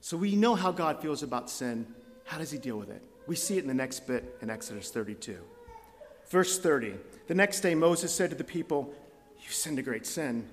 So 0.00 0.16
we 0.16 0.36
know 0.36 0.54
how 0.54 0.70
God 0.70 1.02
feels 1.02 1.24
about 1.24 1.50
sin. 1.50 1.84
How 2.24 2.38
does 2.38 2.52
he 2.52 2.58
deal 2.58 2.78
with 2.78 2.90
it? 2.90 3.02
We 3.26 3.34
see 3.34 3.58
it 3.58 3.62
in 3.62 3.66
the 3.66 3.74
next 3.74 4.06
bit 4.06 4.38
in 4.40 4.50
Exodus 4.50 4.90
32. 4.90 5.36
Verse 6.28 6.60
30 6.60 6.94
The 7.26 7.34
next 7.34 7.60
day 7.60 7.74
Moses 7.74 8.14
said 8.14 8.30
to 8.30 8.36
the 8.36 8.44
people, 8.44 8.94
You've 9.42 9.52
sinned 9.52 9.80
a 9.80 9.82
great 9.82 10.06
sin, 10.06 10.48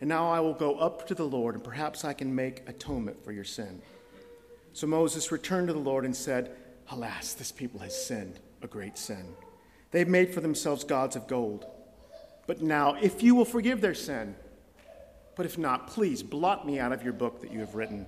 and 0.00 0.08
now 0.08 0.30
I 0.30 0.40
will 0.40 0.54
go 0.54 0.76
up 0.76 1.06
to 1.08 1.14
the 1.14 1.26
Lord, 1.26 1.54
and 1.54 1.62
perhaps 1.62 2.04
I 2.04 2.12
can 2.12 2.34
make 2.34 2.68
atonement 2.68 3.22
for 3.22 3.32
your 3.32 3.44
sin. 3.44 3.82
So 4.72 4.86
Moses 4.86 5.30
returned 5.30 5.68
to 5.68 5.74
the 5.74 5.78
Lord 5.78 6.04
and 6.04 6.16
said, 6.16 6.56
Alas, 6.90 7.34
this 7.34 7.52
people 7.52 7.80
has 7.80 8.06
sinned 8.06 8.40
a 8.62 8.66
great 8.66 8.96
sin. 8.96 9.34
They've 9.90 10.08
made 10.08 10.32
for 10.32 10.40
themselves 10.40 10.84
gods 10.84 11.16
of 11.16 11.26
gold. 11.26 11.66
But 12.46 12.62
now, 12.62 12.94
if 12.94 13.22
you 13.22 13.34
will 13.34 13.44
forgive 13.44 13.80
their 13.80 13.94
sin, 13.94 14.34
but 15.36 15.46
if 15.46 15.58
not, 15.58 15.86
please 15.86 16.22
blot 16.22 16.66
me 16.66 16.78
out 16.78 16.92
of 16.92 17.02
your 17.02 17.12
book 17.12 17.40
that 17.40 17.52
you 17.52 17.60
have 17.60 17.74
written. 17.74 18.06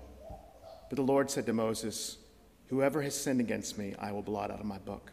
But 0.89 0.97
the 0.97 1.03
Lord 1.03 1.31
said 1.31 1.47
to 1.47 1.53
Moses, 1.53 2.19
Whoever 2.69 3.03
has 3.03 3.15
sinned 3.15 3.41
against 3.41 3.79
me, 3.79 3.95
I 3.99 4.13
will 4.13 4.23
blot 4.23 4.51
out 4.51 4.61
of 4.61 4.67
my 4.67 4.79
book. 4.79 5.13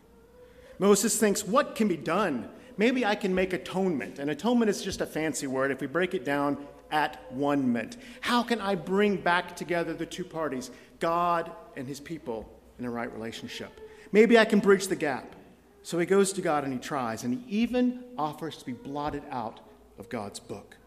Moses 0.80 1.18
thinks, 1.18 1.44
What 1.44 1.76
can 1.76 1.88
be 1.88 1.98
done? 1.98 2.50
Maybe 2.80 3.06
I 3.06 3.14
can 3.14 3.36
make 3.36 3.52
atonement. 3.52 4.20
And 4.20 4.30
atonement 4.30 4.70
is 4.70 4.82
just 4.82 5.02
a 5.02 5.06
fancy 5.06 5.48
word. 5.48 5.70
If 5.70 5.82
we 5.82 5.88
break 5.88 6.14
it 6.14 6.24
down, 6.24 6.58
at 6.92 7.30
one 7.34 7.74
ment. 7.74 7.98
How 8.22 8.42
can 8.42 8.62
I 8.62 8.76
bring 8.76 9.18
back 9.18 9.58
together 9.58 9.94
the 9.94 10.06
two 10.06 10.24
parties, 10.24 10.72
God 11.02 11.52
and 11.76 11.86
his 11.86 12.00
people, 12.00 12.50
in 12.80 12.86
a 12.86 12.90
right 12.90 13.12
relationship? 13.12 13.82
Maybe 14.14 14.40
I 14.40 14.46
can 14.46 14.60
bridge 14.60 14.88
the 14.88 14.96
gap. 14.96 15.36
So 15.84 16.00
he 16.00 16.06
goes 16.06 16.32
to 16.34 16.42
God 16.42 16.64
and 16.64 16.72
he 16.72 16.80
tries, 16.80 17.26
and 17.26 17.34
he 17.34 17.60
even 17.60 18.02
offers 18.18 18.56
to 18.58 18.66
be 18.66 18.72
blotted 18.72 19.24
out 19.30 19.60
of 19.98 20.08
God's 20.08 20.40
book. 20.40 20.78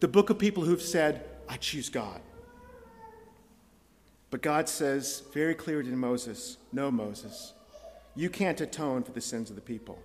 The 0.00 0.08
book 0.08 0.30
of 0.30 0.38
people 0.38 0.64
who've 0.64 0.80
said, 0.80 1.26
I 1.50 1.58
choose 1.58 1.90
God. 1.90 2.22
But 4.30 4.40
God 4.40 4.70
says 4.70 5.22
very 5.34 5.54
clearly 5.54 5.90
to 5.90 5.96
Moses, 5.96 6.56
No, 6.72 6.90
Moses, 6.90 7.52
you 8.14 8.30
can't 8.30 8.60
atone 8.62 9.02
for 9.02 9.12
the 9.12 9.20
sins 9.20 9.50
of 9.50 9.56
the 9.56 9.62
people. 9.62 9.98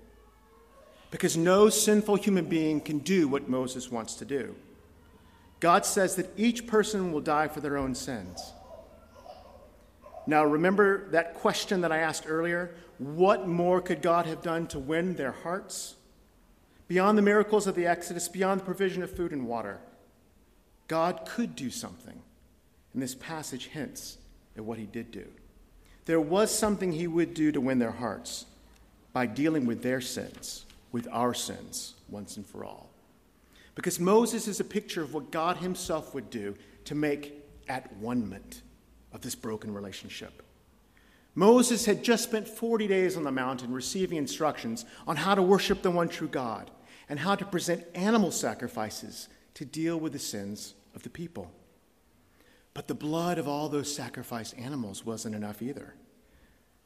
Because 1.12 1.38
no 1.38 1.70
sinful 1.70 2.16
human 2.16 2.46
being 2.46 2.82
can 2.82 3.00
do 3.00 3.28
what 3.28 3.50
Moses 3.50 3.92
wants 3.92 4.16
to 4.16 4.26
do. 4.26 4.56
God 5.60 5.86
says 5.86 6.16
that 6.16 6.30
each 6.38 6.68
person 6.68 7.12
will 7.12 7.22
die 7.22 7.48
for 7.48 7.62
their 7.62 7.78
own 7.78 7.96
sins. 7.96 8.54
Now, 10.28 10.44
remember 10.44 11.10
that 11.12 11.36
question 11.36 11.82
that 11.82 11.92
I 11.92 12.00
asked 12.00 12.26
earlier? 12.28 12.76
What 12.98 13.48
more 13.48 13.82
could 13.82 14.02
God 14.02 14.26
have 14.26 14.42
done 14.42 14.68
to 14.68 14.80
win 14.80 15.16
their 15.16 15.32
hearts? 15.32 15.96
Beyond 16.88 17.18
the 17.18 17.22
miracles 17.22 17.66
of 17.66 17.76
the 17.76 17.88
Exodus, 17.88 18.28
beyond 18.28 18.62
the 18.62 18.66
provision 18.66 19.04
of 19.04 19.12
food 19.12 19.32
and 19.32 19.48
water, 19.48 19.80
God 20.88 21.26
could 21.26 21.56
do 21.56 21.70
something. 21.70 22.22
And 22.94 23.02
this 23.02 23.16
passage 23.16 23.68
hints 23.68 24.18
at 24.56 24.64
what 24.64 24.78
he 24.78 24.86
did 24.86 25.12
do. 25.12 25.26
There 26.06 26.22
was 26.22 26.58
something 26.58 26.92
he 26.92 27.08
would 27.08 27.34
do 27.34 27.52
to 27.52 27.62
win 27.62 27.80
their 27.80 27.92
hearts 27.92 28.46
by 29.14 29.26
dealing 29.26 29.66
with 29.66 29.82
their 29.82 30.02
sins, 30.02 30.66
with 30.92 31.08
our 31.12 31.34
sins, 31.34 31.96
once 32.10 32.38
and 32.38 32.46
for 32.46 32.64
all. 32.64 32.90
Because 33.76 34.00
Moses 34.00 34.48
is 34.48 34.60
a 34.60 34.64
picture 34.64 35.02
of 35.02 35.14
what 35.14 35.32
God 35.32 35.58
himself 35.58 36.14
would 36.14 36.30
do 36.30 36.56
to 36.86 36.96
make 36.96 37.34
at 37.68 37.96
one 37.98 38.40
of 39.12 39.22
this 39.22 39.36
broken 39.36 39.74
relationship. 39.74 40.42
Moses 41.36 41.86
had 41.86 42.04
just 42.04 42.24
spent 42.24 42.48
40 42.48 42.88
days 42.88 43.16
on 43.16 43.24
the 43.24 43.32
mountain 43.32 43.72
receiving 43.72 44.18
instructions 44.18 44.86
on 45.06 45.18
how 45.18 45.36
to 45.36 45.42
worship 45.42 45.84
the 45.84 45.92
one 45.92 46.10
true 46.10 46.28
God 46.28 46.72
and 47.10 47.20
how 47.20 47.36
to 47.36 47.46
present 47.46 47.86
animal 47.94 48.32
sacrifices 48.32 49.30
to 49.54 49.66
deal 49.66 50.00
with 50.00 50.14
the 50.14 50.20
sins 50.20 50.74
of 50.96 51.04
the 51.04 51.10
people. 51.10 51.52
But 52.74 52.88
the 52.88 52.96
blood 52.96 53.38
of 53.38 53.48
all 53.48 53.70
those 53.70 53.94
sacrificed 53.94 54.58
animals 54.58 55.06
wasn't 55.06 55.36
enough 55.36 55.62
either. 55.62 55.94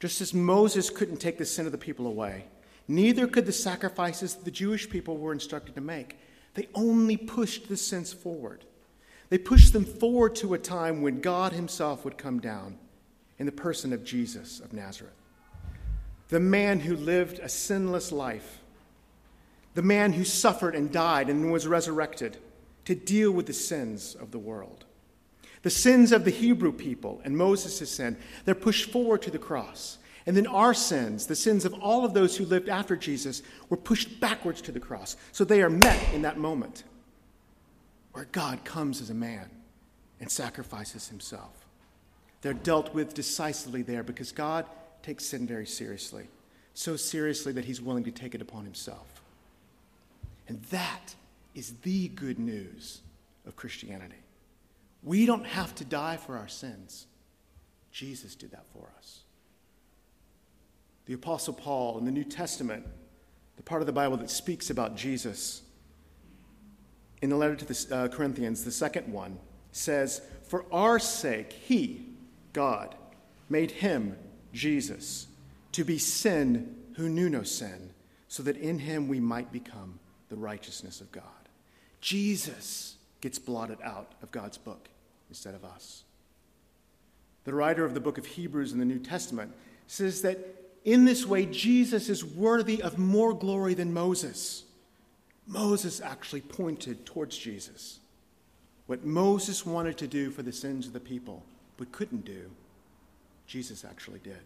Just 0.00 0.20
as 0.20 0.34
Moses 0.34 0.90
couldn't 0.90 1.18
take 1.18 1.38
the 1.38 1.46
sin 1.46 1.64
of 1.64 1.72
the 1.72 1.78
people 1.78 2.06
away, 2.06 2.44
neither 2.92 3.26
could 3.26 3.46
the 3.46 3.52
sacrifices 3.52 4.34
the 4.34 4.50
Jewish 4.50 4.88
people 4.88 5.16
were 5.16 5.32
instructed 5.32 5.74
to 5.74 5.80
make. 5.80 6.18
They 6.54 6.68
only 6.74 7.16
pushed 7.16 7.68
the 7.68 7.76
sins 7.76 8.12
forward. 8.12 8.64
They 9.30 9.38
pushed 9.38 9.72
them 9.72 9.84
forward 9.84 10.34
to 10.36 10.54
a 10.54 10.58
time 10.58 11.00
when 11.00 11.20
God 11.20 11.52
Himself 11.52 12.04
would 12.04 12.18
come 12.18 12.38
down 12.38 12.78
in 13.38 13.46
the 13.46 13.52
person 13.52 13.92
of 13.92 14.04
Jesus 14.04 14.60
of 14.60 14.72
Nazareth. 14.72 15.14
The 16.28 16.40
man 16.40 16.80
who 16.80 16.96
lived 16.96 17.38
a 17.38 17.48
sinless 17.48 18.12
life, 18.12 18.60
the 19.74 19.82
man 19.82 20.12
who 20.12 20.24
suffered 20.24 20.74
and 20.74 20.92
died 20.92 21.30
and 21.30 21.50
was 21.50 21.66
resurrected 21.66 22.36
to 22.84 22.94
deal 22.94 23.30
with 23.30 23.46
the 23.46 23.52
sins 23.52 24.14
of 24.14 24.30
the 24.30 24.38
world. 24.38 24.84
The 25.62 25.70
sins 25.70 26.12
of 26.12 26.24
the 26.24 26.30
Hebrew 26.30 26.72
people 26.72 27.20
and 27.24 27.36
Moses' 27.36 27.90
sin, 27.90 28.16
they're 28.44 28.54
pushed 28.54 28.90
forward 28.90 29.22
to 29.22 29.30
the 29.30 29.38
cross. 29.38 29.98
And 30.26 30.36
then 30.36 30.46
our 30.46 30.74
sins, 30.74 31.26
the 31.26 31.34
sins 31.34 31.64
of 31.64 31.74
all 31.74 32.04
of 32.04 32.14
those 32.14 32.36
who 32.36 32.44
lived 32.44 32.68
after 32.68 32.96
Jesus, 32.96 33.42
were 33.68 33.76
pushed 33.76 34.20
backwards 34.20 34.60
to 34.62 34.72
the 34.72 34.80
cross. 34.80 35.16
So 35.32 35.44
they 35.44 35.62
are 35.62 35.70
met 35.70 36.00
in 36.14 36.22
that 36.22 36.38
moment 36.38 36.84
where 38.12 38.26
God 38.30 38.64
comes 38.64 39.00
as 39.00 39.10
a 39.10 39.14
man 39.14 39.50
and 40.20 40.30
sacrifices 40.30 41.08
himself. 41.08 41.66
They're 42.42 42.52
dealt 42.52 42.94
with 42.94 43.14
decisively 43.14 43.82
there 43.82 44.02
because 44.02 44.32
God 44.32 44.66
takes 45.02 45.24
sin 45.26 45.46
very 45.46 45.66
seriously, 45.66 46.28
so 46.74 46.96
seriously 46.96 47.52
that 47.52 47.64
he's 47.64 47.80
willing 47.80 48.04
to 48.04 48.12
take 48.12 48.34
it 48.34 48.42
upon 48.42 48.64
himself. 48.64 49.22
And 50.46 50.62
that 50.64 51.14
is 51.54 51.74
the 51.82 52.08
good 52.08 52.38
news 52.38 53.00
of 53.46 53.56
Christianity. 53.56 54.16
We 55.02 55.26
don't 55.26 55.46
have 55.46 55.74
to 55.76 55.84
die 55.84 56.16
for 56.16 56.36
our 56.36 56.48
sins, 56.48 57.06
Jesus 57.90 58.36
did 58.36 58.52
that 58.52 58.64
for 58.72 58.88
us 58.96 59.21
the 61.12 61.18
Apostle 61.18 61.52
Paul 61.52 61.98
in 61.98 62.06
the 62.06 62.10
New 62.10 62.24
Testament, 62.24 62.86
the 63.58 63.62
part 63.62 63.82
of 63.82 63.86
the 63.86 63.92
Bible 63.92 64.16
that 64.16 64.30
speaks 64.30 64.70
about 64.70 64.96
Jesus, 64.96 65.60
in 67.20 67.28
the 67.28 67.36
letter 67.36 67.54
to 67.54 67.66
the 67.66 67.94
uh, 67.94 68.08
Corinthians, 68.08 68.64
the 68.64 68.70
second 68.70 69.12
one, 69.12 69.38
says, 69.72 70.22
For 70.48 70.64
our 70.72 70.98
sake, 70.98 71.52
he, 71.52 72.06
God, 72.54 72.94
made 73.50 73.72
him, 73.72 74.16
Jesus, 74.54 75.26
to 75.72 75.84
be 75.84 75.98
sin 75.98 76.76
who 76.96 77.10
knew 77.10 77.28
no 77.28 77.42
sin, 77.42 77.90
so 78.28 78.42
that 78.44 78.56
in 78.56 78.78
him 78.78 79.06
we 79.06 79.20
might 79.20 79.52
become 79.52 79.98
the 80.30 80.36
righteousness 80.36 81.02
of 81.02 81.12
God. 81.12 81.24
Jesus 82.00 82.96
gets 83.20 83.38
blotted 83.38 83.82
out 83.84 84.12
of 84.22 84.30
God's 84.30 84.56
book 84.56 84.88
instead 85.28 85.54
of 85.54 85.62
us. 85.62 86.04
The 87.44 87.52
writer 87.52 87.84
of 87.84 87.92
the 87.92 88.00
book 88.00 88.16
of 88.16 88.24
Hebrews 88.24 88.72
in 88.72 88.78
the 88.78 88.86
New 88.86 88.98
Testament 88.98 89.52
says 89.86 90.22
that 90.22 90.61
in 90.84 91.04
this 91.04 91.24
way, 91.24 91.46
Jesus 91.46 92.08
is 92.08 92.24
worthy 92.24 92.82
of 92.82 92.98
more 92.98 93.32
glory 93.32 93.74
than 93.74 93.92
Moses. 93.92 94.64
Moses 95.46 96.00
actually 96.00 96.40
pointed 96.40 97.06
towards 97.06 97.36
Jesus. 97.36 98.00
What 98.86 99.04
Moses 99.04 99.64
wanted 99.64 99.96
to 99.98 100.08
do 100.08 100.30
for 100.30 100.42
the 100.42 100.52
sins 100.52 100.86
of 100.86 100.92
the 100.92 101.00
people 101.00 101.44
but 101.76 101.92
couldn't 101.92 102.24
do, 102.24 102.50
Jesus 103.46 103.84
actually 103.84 104.18
did. 104.20 104.40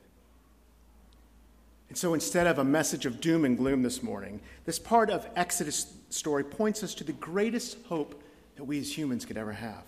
And 1.89 1.97
so 1.97 2.15
instead 2.15 2.47
of 2.47 2.59
a 2.59 2.65
message 2.65 3.07
of 3.07 3.21
doom 3.21 3.45
and 3.45 3.57
gloom 3.57 3.83
this 3.83 4.03
morning, 4.03 4.41
this 4.65 4.79
part 4.79 5.09
of 5.09 5.27
Exodus 5.37 5.95
story 6.11 6.45
points 6.45 6.83
us 6.83 6.95
to 6.95 7.05
the 7.05 7.13
greatest 7.13 7.79
hope 7.87 8.23
that 8.57 8.65
we 8.65 8.79
as 8.79 8.97
humans 8.97 9.25
could 9.25 9.37
ever 9.37 9.53
have. 9.53 9.85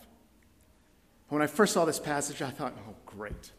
When 1.29 1.43
I 1.43 1.47
first 1.47 1.75
saw 1.75 1.85
this 1.85 1.99
passage, 1.99 2.41
I 2.41 2.51
thought, 2.51 2.75
oh, 2.89 2.95
great 3.05 3.51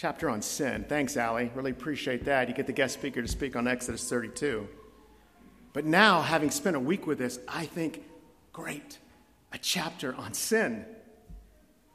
chapter 0.00 0.30
on 0.30 0.40
sin. 0.40 0.82
Thanks, 0.88 1.18
Allie. 1.18 1.50
Really 1.54 1.72
appreciate 1.72 2.24
that. 2.24 2.48
You 2.48 2.54
get 2.54 2.66
the 2.66 2.72
guest 2.72 2.94
speaker 2.94 3.20
to 3.20 3.28
speak 3.28 3.54
on 3.54 3.68
Exodus 3.68 4.08
32. 4.08 4.66
But 5.74 5.84
now, 5.84 6.22
having 6.22 6.50
spent 6.50 6.74
a 6.74 6.80
week 6.80 7.06
with 7.06 7.18
this, 7.18 7.38
I 7.46 7.66
think, 7.66 8.02
great, 8.50 8.98
a 9.52 9.58
chapter 9.58 10.14
on 10.14 10.32
sin. 10.32 10.86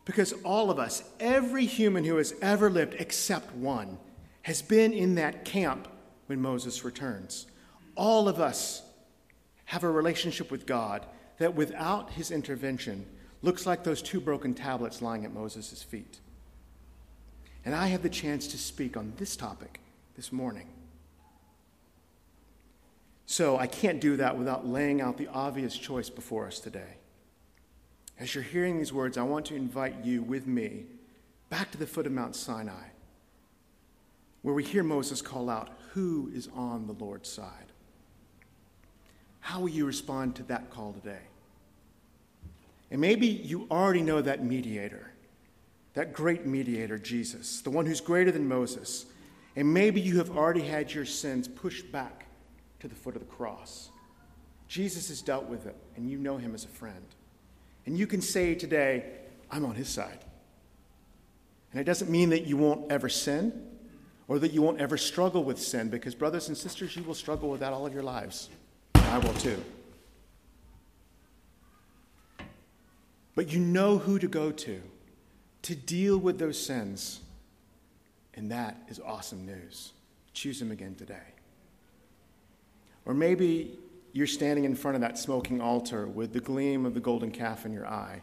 Because 0.06 0.34
all 0.44 0.70
of 0.70 0.78
us, 0.78 1.02
every 1.20 1.66
human 1.66 2.04
who 2.04 2.18
has 2.18 2.36
ever 2.44 2.70
lived 2.70 2.94
except 3.00 3.56
one, 3.56 3.98
has 4.44 4.62
been 4.62 4.94
in 4.94 5.16
that 5.16 5.44
camp 5.44 5.88
when 6.28 6.40
Moses 6.40 6.86
returns. 6.86 7.48
All 7.96 8.30
of 8.30 8.40
us 8.40 8.84
have 9.66 9.84
a 9.84 9.90
relationship 9.90 10.52
with 10.52 10.68
God 10.68 11.08
that 11.40 11.56
without 11.56 12.12
his 12.12 12.30
intervention 12.30 13.08
looks 13.42 13.66
like 13.66 13.84
those 13.84 14.04
two 14.04 14.22
broken 14.22 14.54
tablets 14.54 15.02
lying 15.02 15.26
at 15.26 15.34
Moses' 15.34 15.82
feet. 15.82 16.20
And 17.66 17.74
I 17.74 17.88
have 17.88 18.04
the 18.04 18.10
chance 18.10 18.48
to 18.50 18.58
speak 18.58 18.96
on 18.96 19.14
this 19.18 19.36
topic 19.36 19.80
this 20.16 20.32
morning. 20.32 20.68
So 23.26 23.58
I 23.58 23.66
can't 23.66 24.00
do 24.00 24.18
that 24.18 24.38
without 24.38 24.68
laying 24.68 25.02
out 25.02 25.18
the 25.18 25.28
obvious 25.28 25.76
choice 25.76 26.10
before 26.10 26.46
us 26.46 26.60
today. 26.60 26.98
As 28.20 28.34
you're 28.34 28.44
hearing 28.44 28.78
these 28.78 28.94
words, 28.94 29.18
I 29.18 29.24
want 29.24 29.48
to 29.48 29.56
invite 29.56 30.06
you 30.06 30.22
with 30.22 30.46
me 30.46 30.86
back 31.50 31.72
to 31.72 31.78
the 31.78 31.88
foot 31.88 32.06
of 32.06 32.12
Mount 32.12 32.36
Sinai, 32.36 32.90
where 34.44 34.54
we 34.54 34.64
hear 34.64 34.84
Moses 34.84 35.22
call 35.22 35.50
out, 35.50 35.70
Who 35.94 36.32
is 36.34 36.48
on 36.56 36.86
the 36.86 36.94
Lord's 36.94 37.30
side? 37.30 37.72
How 39.40 39.60
will 39.60 39.70
you 39.70 39.86
respond 39.86 40.36
to 40.36 40.44
that 40.44 40.70
call 40.70 40.94
today? 40.94 41.22
And 42.92 43.02
maybe 43.02 43.28
you 43.28 43.68
already 43.70 44.02
know 44.02 44.22
that 44.22 44.44
mediator 44.46 45.12
that 45.96 46.14
great 46.14 46.46
mediator, 46.46 47.00
Jesus, 47.00 47.62
the 47.62 47.70
one 47.70 47.86
who's 47.86 48.02
greater 48.02 48.32
than 48.32 48.48
Moses. 48.48 49.06
And 49.56 49.74
maybe 49.74 50.00
you 50.00 50.18
have 50.18 50.38
already 50.38 50.62
had 50.62 50.94
your 50.94 51.06
sins 51.06 51.48
pushed 51.48 51.92
back 51.92 52.28
to 52.82 52.88
the 52.88 52.96
foot 52.96 53.16
of 53.16 53.22
the 53.22 53.34
cross. 53.34 53.90
Jesus 54.68 55.08
has 55.08 55.22
dealt 55.22 55.46
with 55.46 55.66
it, 55.66 55.76
and 55.96 56.10
you 56.10 56.18
know 56.18 56.38
him 56.38 56.54
as 56.54 56.66
a 56.66 56.70
friend. 56.70 57.06
And 57.86 57.98
you 57.98 58.08
can 58.08 58.22
say 58.22 58.56
today, 58.56 59.06
I'm 59.50 59.64
on 59.64 59.76
his 59.76 59.88
side. 59.88 60.26
And 61.72 61.80
it 61.80 61.86
doesn't 61.86 62.12
mean 62.12 62.30
that 62.32 62.46
you 62.46 62.58
won't 62.58 62.92
ever 62.92 63.08
sin 63.08 63.68
or 64.28 64.40
that 64.40 64.52
you 64.52 64.62
won't 64.62 64.82
ever 64.82 64.98
struggle 64.98 65.44
with 65.44 65.62
sin, 65.62 65.88
because, 65.88 66.16
brothers 66.16 66.48
and 66.48 66.58
sisters, 66.58 66.96
you 66.96 67.04
will 67.04 67.14
struggle 67.14 67.50
with 67.50 67.60
that 67.60 67.72
all 67.72 67.86
of 67.86 67.94
your 67.94 68.04
lives. 68.04 68.50
I 68.96 69.20
will 69.20 69.34
too. 69.36 69.64
But 73.36 73.54
you 73.54 73.60
know 73.60 74.00
who 74.00 74.18
to 74.18 74.28
go 74.28 74.52
to 74.52 74.82
to 75.66 75.76
deal 75.76 76.20
with 76.20 76.38
those 76.38 76.64
sins. 76.64 77.22
And 78.36 78.52
that 78.52 78.78
is 78.88 79.00
awesome 79.00 79.48
news. 79.48 79.94
Choose 80.32 80.62
Him 80.62 80.72
again 80.72 80.94
today. 80.94 81.34
Or 83.04 83.16
maybe 83.16 83.80
you're 84.14 84.28
standing 84.28 84.66
in 84.66 84.76
front 84.76 84.94
of 84.94 85.02
that 85.02 85.18
smoking 85.18 85.62
altar 85.62 86.06
with 86.06 86.34
the 86.34 86.40
gleam 86.40 86.86
of 86.86 86.94
the 86.94 87.00
golden 87.00 87.32
calf 87.32 87.66
in 87.66 87.74
your 87.74 87.88
eye, 87.88 88.22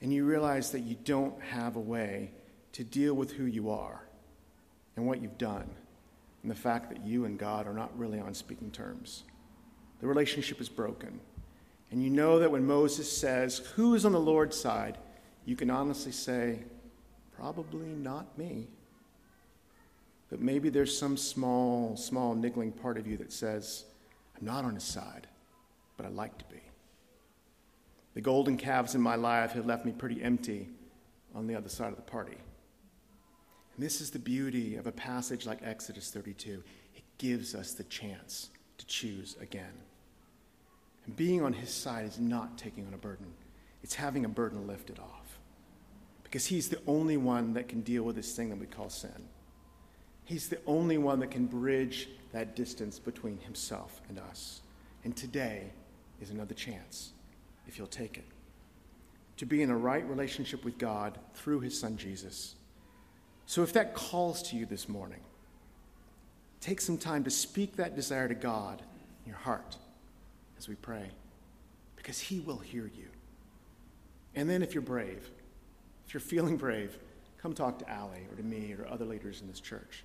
and 0.00 0.12
you 0.12 0.24
realize 0.24 0.70
that 0.70 0.80
you 0.80 0.96
don't 1.04 1.40
have 1.42 1.74
a 1.74 1.80
way 1.80 2.30
to 2.72 2.84
deal 2.84 3.14
with 3.14 3.32
who 3.32 3.44
you 3.44 3.70
are 3.70 4.06
and 4.94 5.04
what 5.04 5.20
you've 5.20 5.38
done, 5.38 5.68
and 6.42 6.50
the 6.50 6.54
fact 6.54 6.90
that 6.90 7.04
you 7.04 7.24
and 7.24 7.38
God 7.38 7.66
are 7.66 7.74
not 7.74 7.96
really 7.98 8.20
on 8.20 8.34
speaking 8.34 8.70
terms. 8.70 9.24
The 10.00 10.06
relationship 10.06 10.60
is 10.60 10.68
broken. 10.68 11.18
And 11.90 12.02
you 12.02 12.10
know 12.10 12.38
that 12.38 12.52
when 12.52 12.66
Moses 12.66 13.10
says, 13.10 13.58
Who 13.74 13.94
is 13.94 14.04
on 14.04 14.12
the 14.12 14.20
Lord's 14.20 14.56
side? 14.56 14.98
you 15.44 15.56
can 15.56 15.70
honestly 15.70 16.12
say, 16.12 16.60
Probably 17.36 17.86
not 17.86 18.36
me. 18.38 18.68
But 20.30 20.40
maybe 20.40 20.68
there's 20.68 20.96
some 20.96 21.16
small, 21.16 21.96
small 21.96 22.34
niggling 22.34 22.72
part 22.72 22.98
of 22.98 23.06
you 23.06 23.16
that 23.18 23.32
says, 23.32 23.84
I'm 24.38 24.46
not 24.46 24.64
on 24.64 24.74
his 24.74 24.84
side, 24.84 25.26
but 25.96 26.06
I'd 26.06 26.12
like 26.12 26.38
to 26.38 26.44
be. 26.46 26.60
The 28.14 28.20
golden 28.20 28.56
calves 28.56 28.94
in 28.94 29.00
my 29.00 29.16
life 29.16 29.52
have 29.52 29.66
left 29.66 29.84
me 29.84 29.92
pretty 29.92 30.22
empty 30.22 30.68
on 31.34 31.46
the 31.46 31.54
other 31.54 31.68
side 31.68 31.90
of 31.90 31.96
the 31.96 32.02
party. 32.02 32.36
And 33.76 33.84
this 33.84 34.00
is 34.00 34.10
the 34.10 34.18
beauty 34.18 34.76
of 34.76 34.86
a 34.86 34.92
passage 34.92 35.46
like 35.46 35.58
Exodus 35.62 36.10
32. 36.10 36.62
It 36.94 37.02
gives 37.18 37.54
us 37.54 37.72
the 37.72 37.84
chance 37.84 38.50
to 38.78 38.86
choose 38.86 39.36
again. 39.40 39.72
And 41.06 41.16
being 41.16 41.42
on 41.42 41.52
his 41.52 41.70
side 41.70 42.06
is 42.06 42.18
not 42.18 42.56
taking 42.56 42.86
on 42.86 42.94
a 42.94 42.98
burden, 42.98 43.26
it's 43.82 43.94
having 43.94 44.24
a 44.24 44.28
burden 44.28 44.66
lifted 44.66 44.98
off. 44.98 45.23
Because 46.34 46.46
he's 46.46 46.68
the 46.68 46.80
only 46.88 47.16
one 47.16 47.52
that 47.52 47.68
can 47.68 47.82
deal 47.82 48.02
with 48.02 48.16
this 48.16 48.34
thing 48.34 48.50
that 48.50 48.58
we 48.58 48.66
call 48.66 48.90
sin. 48.90 49.28
He's 50.24 50.48
the 50.48 50.58
only 50.66 50.98
one 50.98 51.20
that 51.20 51.30
can 51.30 51.46
bridge 51.46 52.08
that 52.32 52.56
distance 52.56 52.98
between 52.98 53.38
himself 53.38 54.02
and 54.08 54.18
us. 54.18 54.62
And 55.04 55.16
today 55.16 55.70
is 56.20 56.30
another 56.30 56.54
chance, 56.54 57.12
if 57.68 57.78
you'll 57.78 57.86
take 57.86 58.18
it, 58.18 58.24
to 59.36 59.46
be 59.46 59.62
in 59.62 59.70
a 59.70 59.76
right 59.76 60.04
relationship 60.08 60.64
with 60.64 60.76
God 60.76 61.20
through 61.34 61.60
his 61.60 61.78
son 61.78 61.96
Jesus. 61.96 62.56
So 63.46 63.62
if 63.62 63.72
that 63.74 63.94
calls 63.94 64.42
to 64.50 64.56
you 64.56 64.66
this 64.66 64.88
morning, 64.88 65.20
take 66.60 66.80
some 66.80 66.98
time 66.98 67.22
to 67.22 67.30
speak 67.30 67.76
that 67.76 67.94
desire 67.94 68.26
to 68.26 68.34
God 68.34 68.82
in 69.24 69.30
your 69.30 69.38
heart 69.38 69.76
as 70.58 70.68
we 70.68 70.74
pray, 70.74 71.10
because 71.94 72.18
He 72.18 72.40
will 72.40 72.58
hear 72.58 72.90
you. 72.92 73.06
And 74.34 74.50
then, 74.50 74.64
if 74.64 74.74
you're 74.74 74.82
brave, 74.82 75.30
if 76.06 76.14
you're 76.14 76.20
feeling 76.20 76.56
brave, 76.56 76.98
come 77.40 77.52
talk 77.52 77.78
to 77.78 77.90
Allie 77.90 78.26
or 78.30 78.36
to 78.36 78.42
me 78.42 78.74
or 78.78 78.86
other 78.88 79.04
leaders 79.04 79.40
in 79.40 79.48
this 79.48 79.60
church. 79.60 80.04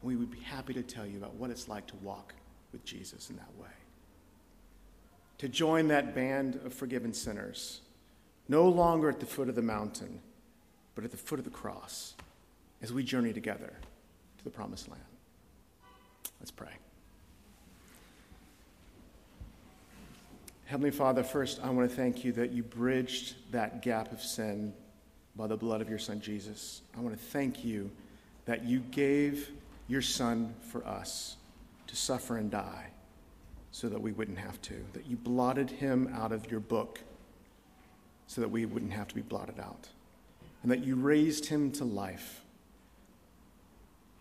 And 0.00 0.08
we 0.08 0.16
would 0.16 0.30
be 0.30 0.40
happy 0.40 0.74
to 0.74 0.82
tell 0.82 1.06
you 1.06 1.18
about 1.18 1.34
what 1.34 1.50
it's 1.50 1.68
like 1.68 1.86
to 1.88 1.96
walk 1.96 2.34
with 2.72 2.84
Jesus 2.84 3.30
in 3.30 3.36
that 3.36 3.52
way. 3.58 3.68
To 5.38 5.48
join 5.48 5.88
that 5.88 6.14
band 6.14 6.60
of 6.64 6.74
forgiven 6.74 7.12
sinners, 7.12 7.80
no 8.48 8.68
longer 8.68 9.08
at 9.08 9.20
the 9.20 9.26
foot 9.26 9.48
of 9.48 9.54
the 9.54 9.62
mountain, 9.62 10.20
but 10.94 11.04
at 11.04 11.10
the 11.10 11.16
foot 11.16 11.38
of 11.38 11.44
the 11.44 11.50
cross, 11.50 12.14
as 12.82 12.92
we 12.92 13.02
journey 13.02 13.32
together 13.32 13.72
to 14.38 14.44
the 14.44 14.50
promised 14.50 14.88
land. 14.88 15.02
Let's 16.40 16.50
pray. 16.50 16.72
Heavenly 20.64 20.90
Father, 20.90 21.24
first, 21.24 21.60
I 21.62 21.70
want 21.70 21.90
to 21.90 21.96
thank 21.96 22.24
you 22.24 22.32
that 22.32 22.52
you 22.52 22.62
bridged 22.62 23.34
that 23.50 23.82
gap 23.82 24.12
of 24.12 24.22
sin 24.22 24.72
by 25.40 25.46
the 25.46 25.56
blood 25.56 25.80
of 25.80 25.88
your 25.88 25.98
Son, 25.98 26.20
Jesus. 26.20 26.82
I 26.94 27.00
want 27.00 27.18
to 27.18 27.24
thank 27.28 27.64
you 27.64 27.90
that 28.44 28.62
you 28.62 28.80
gave 28.80 29.50
your 29.88 30.02
Son 30.02 30.54
for 30.60 30.86
us 30.86 31.38
to 31.86 31.96
suffer 31.96 32.36
and 32.36 32.50
die 32.50 32.88
so 33.70 33.88
that 33.88 33.98
we 33.98 34.12
wouldn't 34.12 34.36
have 34.36 34.60
to, 34.60 34.74
that 34.92 35.06
you 35.06 35.16
blotted 35.16 35.70
him 35.70 36.12
out 36.14 36.30
of 36.30 36.50
your 36.50 36.60
book 36.60 37.00
so 38.26 38.42
that 38.42 38.50
we 38.50 38.66
wouldn't 38.66 38.92
have 38.92 39.08
to 39.08 39.14
be 39.14 39.22
blotted 39.22 39.58
out, 39.58 39.88
and 40.62 40.70
that 40.70 40.84
you 40.84 40.94
raised 40.94 41.46
him 41.46 41.72
to 41.72 41.86
life. 41.86 42.42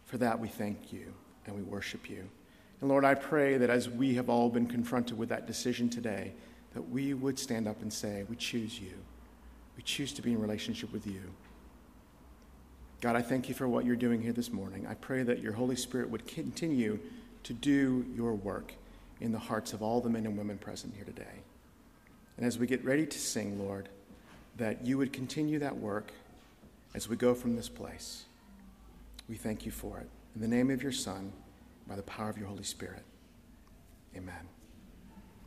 For 0.05 0.17
that, 0.20 0.39
we 0.39 0.47
thank 0.47 0.93
you 0.93 1.13
and 1.45 1.53
we 1.53 1.63
worship 1.63 2.09
you. 2.09 2.30
And 2.80 2.89
Lord, 2.89 3.03
I 3.03 3.13
pray 3.13 3.57
that 3.57 3.70
as 3.70 3.89
we 3.89 4.15
have 4.15 4.30
all 4.30 4.49
been 4.49 4.67
confronted 4.67 5.17
with 5.17 5.28
that 5.30 5.45
decision 5.45 5.89
today, 5.89 6.32
that 6.74 6.89
we 6.89 7.13
would 7.13 7.38
stand 7.38 7.67
up 7.67 7.82
and 7.82 7.91
say, 7.91 8.24
We 8.30 8.38
choose 8.38 8.80
you. 8.80 8.93
We 9.80 9.84
choose 9.84 10.11
to 10.15 10.21
be 10.21 10.34
in 10.34 10.41
relationship 10.41 10.91
with 10.91 11.07
you. 11.07 11.21
God, 12.99 13.15
I 13.15 13.21
thank 13.21 13.47
you 13.47 13.55
for 13.55 13.65
what 13.65 13.86
you're 13.86 13.95
doing 13.95 14.21
here 14.21 14.34
this 14.34 14.51
morning. 14.51 14.86
I 14.86 14.93
pray 14.93 15.23
that 15.23 15.39
your 15.39 15.53
Holy 15.53 15.77
Spirit 15.77 16.09
would 16.09 16.27
continue 16.27 16.99
to 17.43 17.53
do 17.53 18.05
your 18.13 18.34
work 18.34 18.73
in 19.21 19.32
the 19.32 19.39
hearts 19.39 19.71
of 19.71 19.82
all 19.82 20.01
the 20.01 20.09
men 20.09 20.25
and 20.25 20.38
women 20.38 20.57
present 20.57 20.95
here 20.95 21.05
today. 21.05 21.39
And 22.36 22.45
as 22.45 22.59
we 22.59 22.67
get 22.67 22.84
ready 22.84 23.05
to 23.05 23.17
sing, 23.17 23.57
Lord, 23.57 23.88
that 24.57 24.86
you 24.86 24.97
would 24.97 25.13
continue 25.13 25.59
that 25.59 25.77
work 25.77 26.11
as 26.93 27.07
we 27.07 27.15
go 27.15 27.34
from 27.34 27.55
this 27.55 27.69
place. 27.69 28.25
We 29.30 29.38
thank 29.38 29.65
you 29.65 29.71
for 29.71 29.97
it. 29.99 30.09
In 30.36 30.41
the 30.41 30.47
name 30.49 30.71
of 30.71 30.84
your 30.84 30.91
Son, 30.91 31.32
by 31.88 31.95
the 31.95 32.03
power 32.03 32.30
of 32.30 32.38
your 32.38 32.47
Holy 32.47 32.63
Spirit. 32.63 33.05
Amen. 34.13 34.59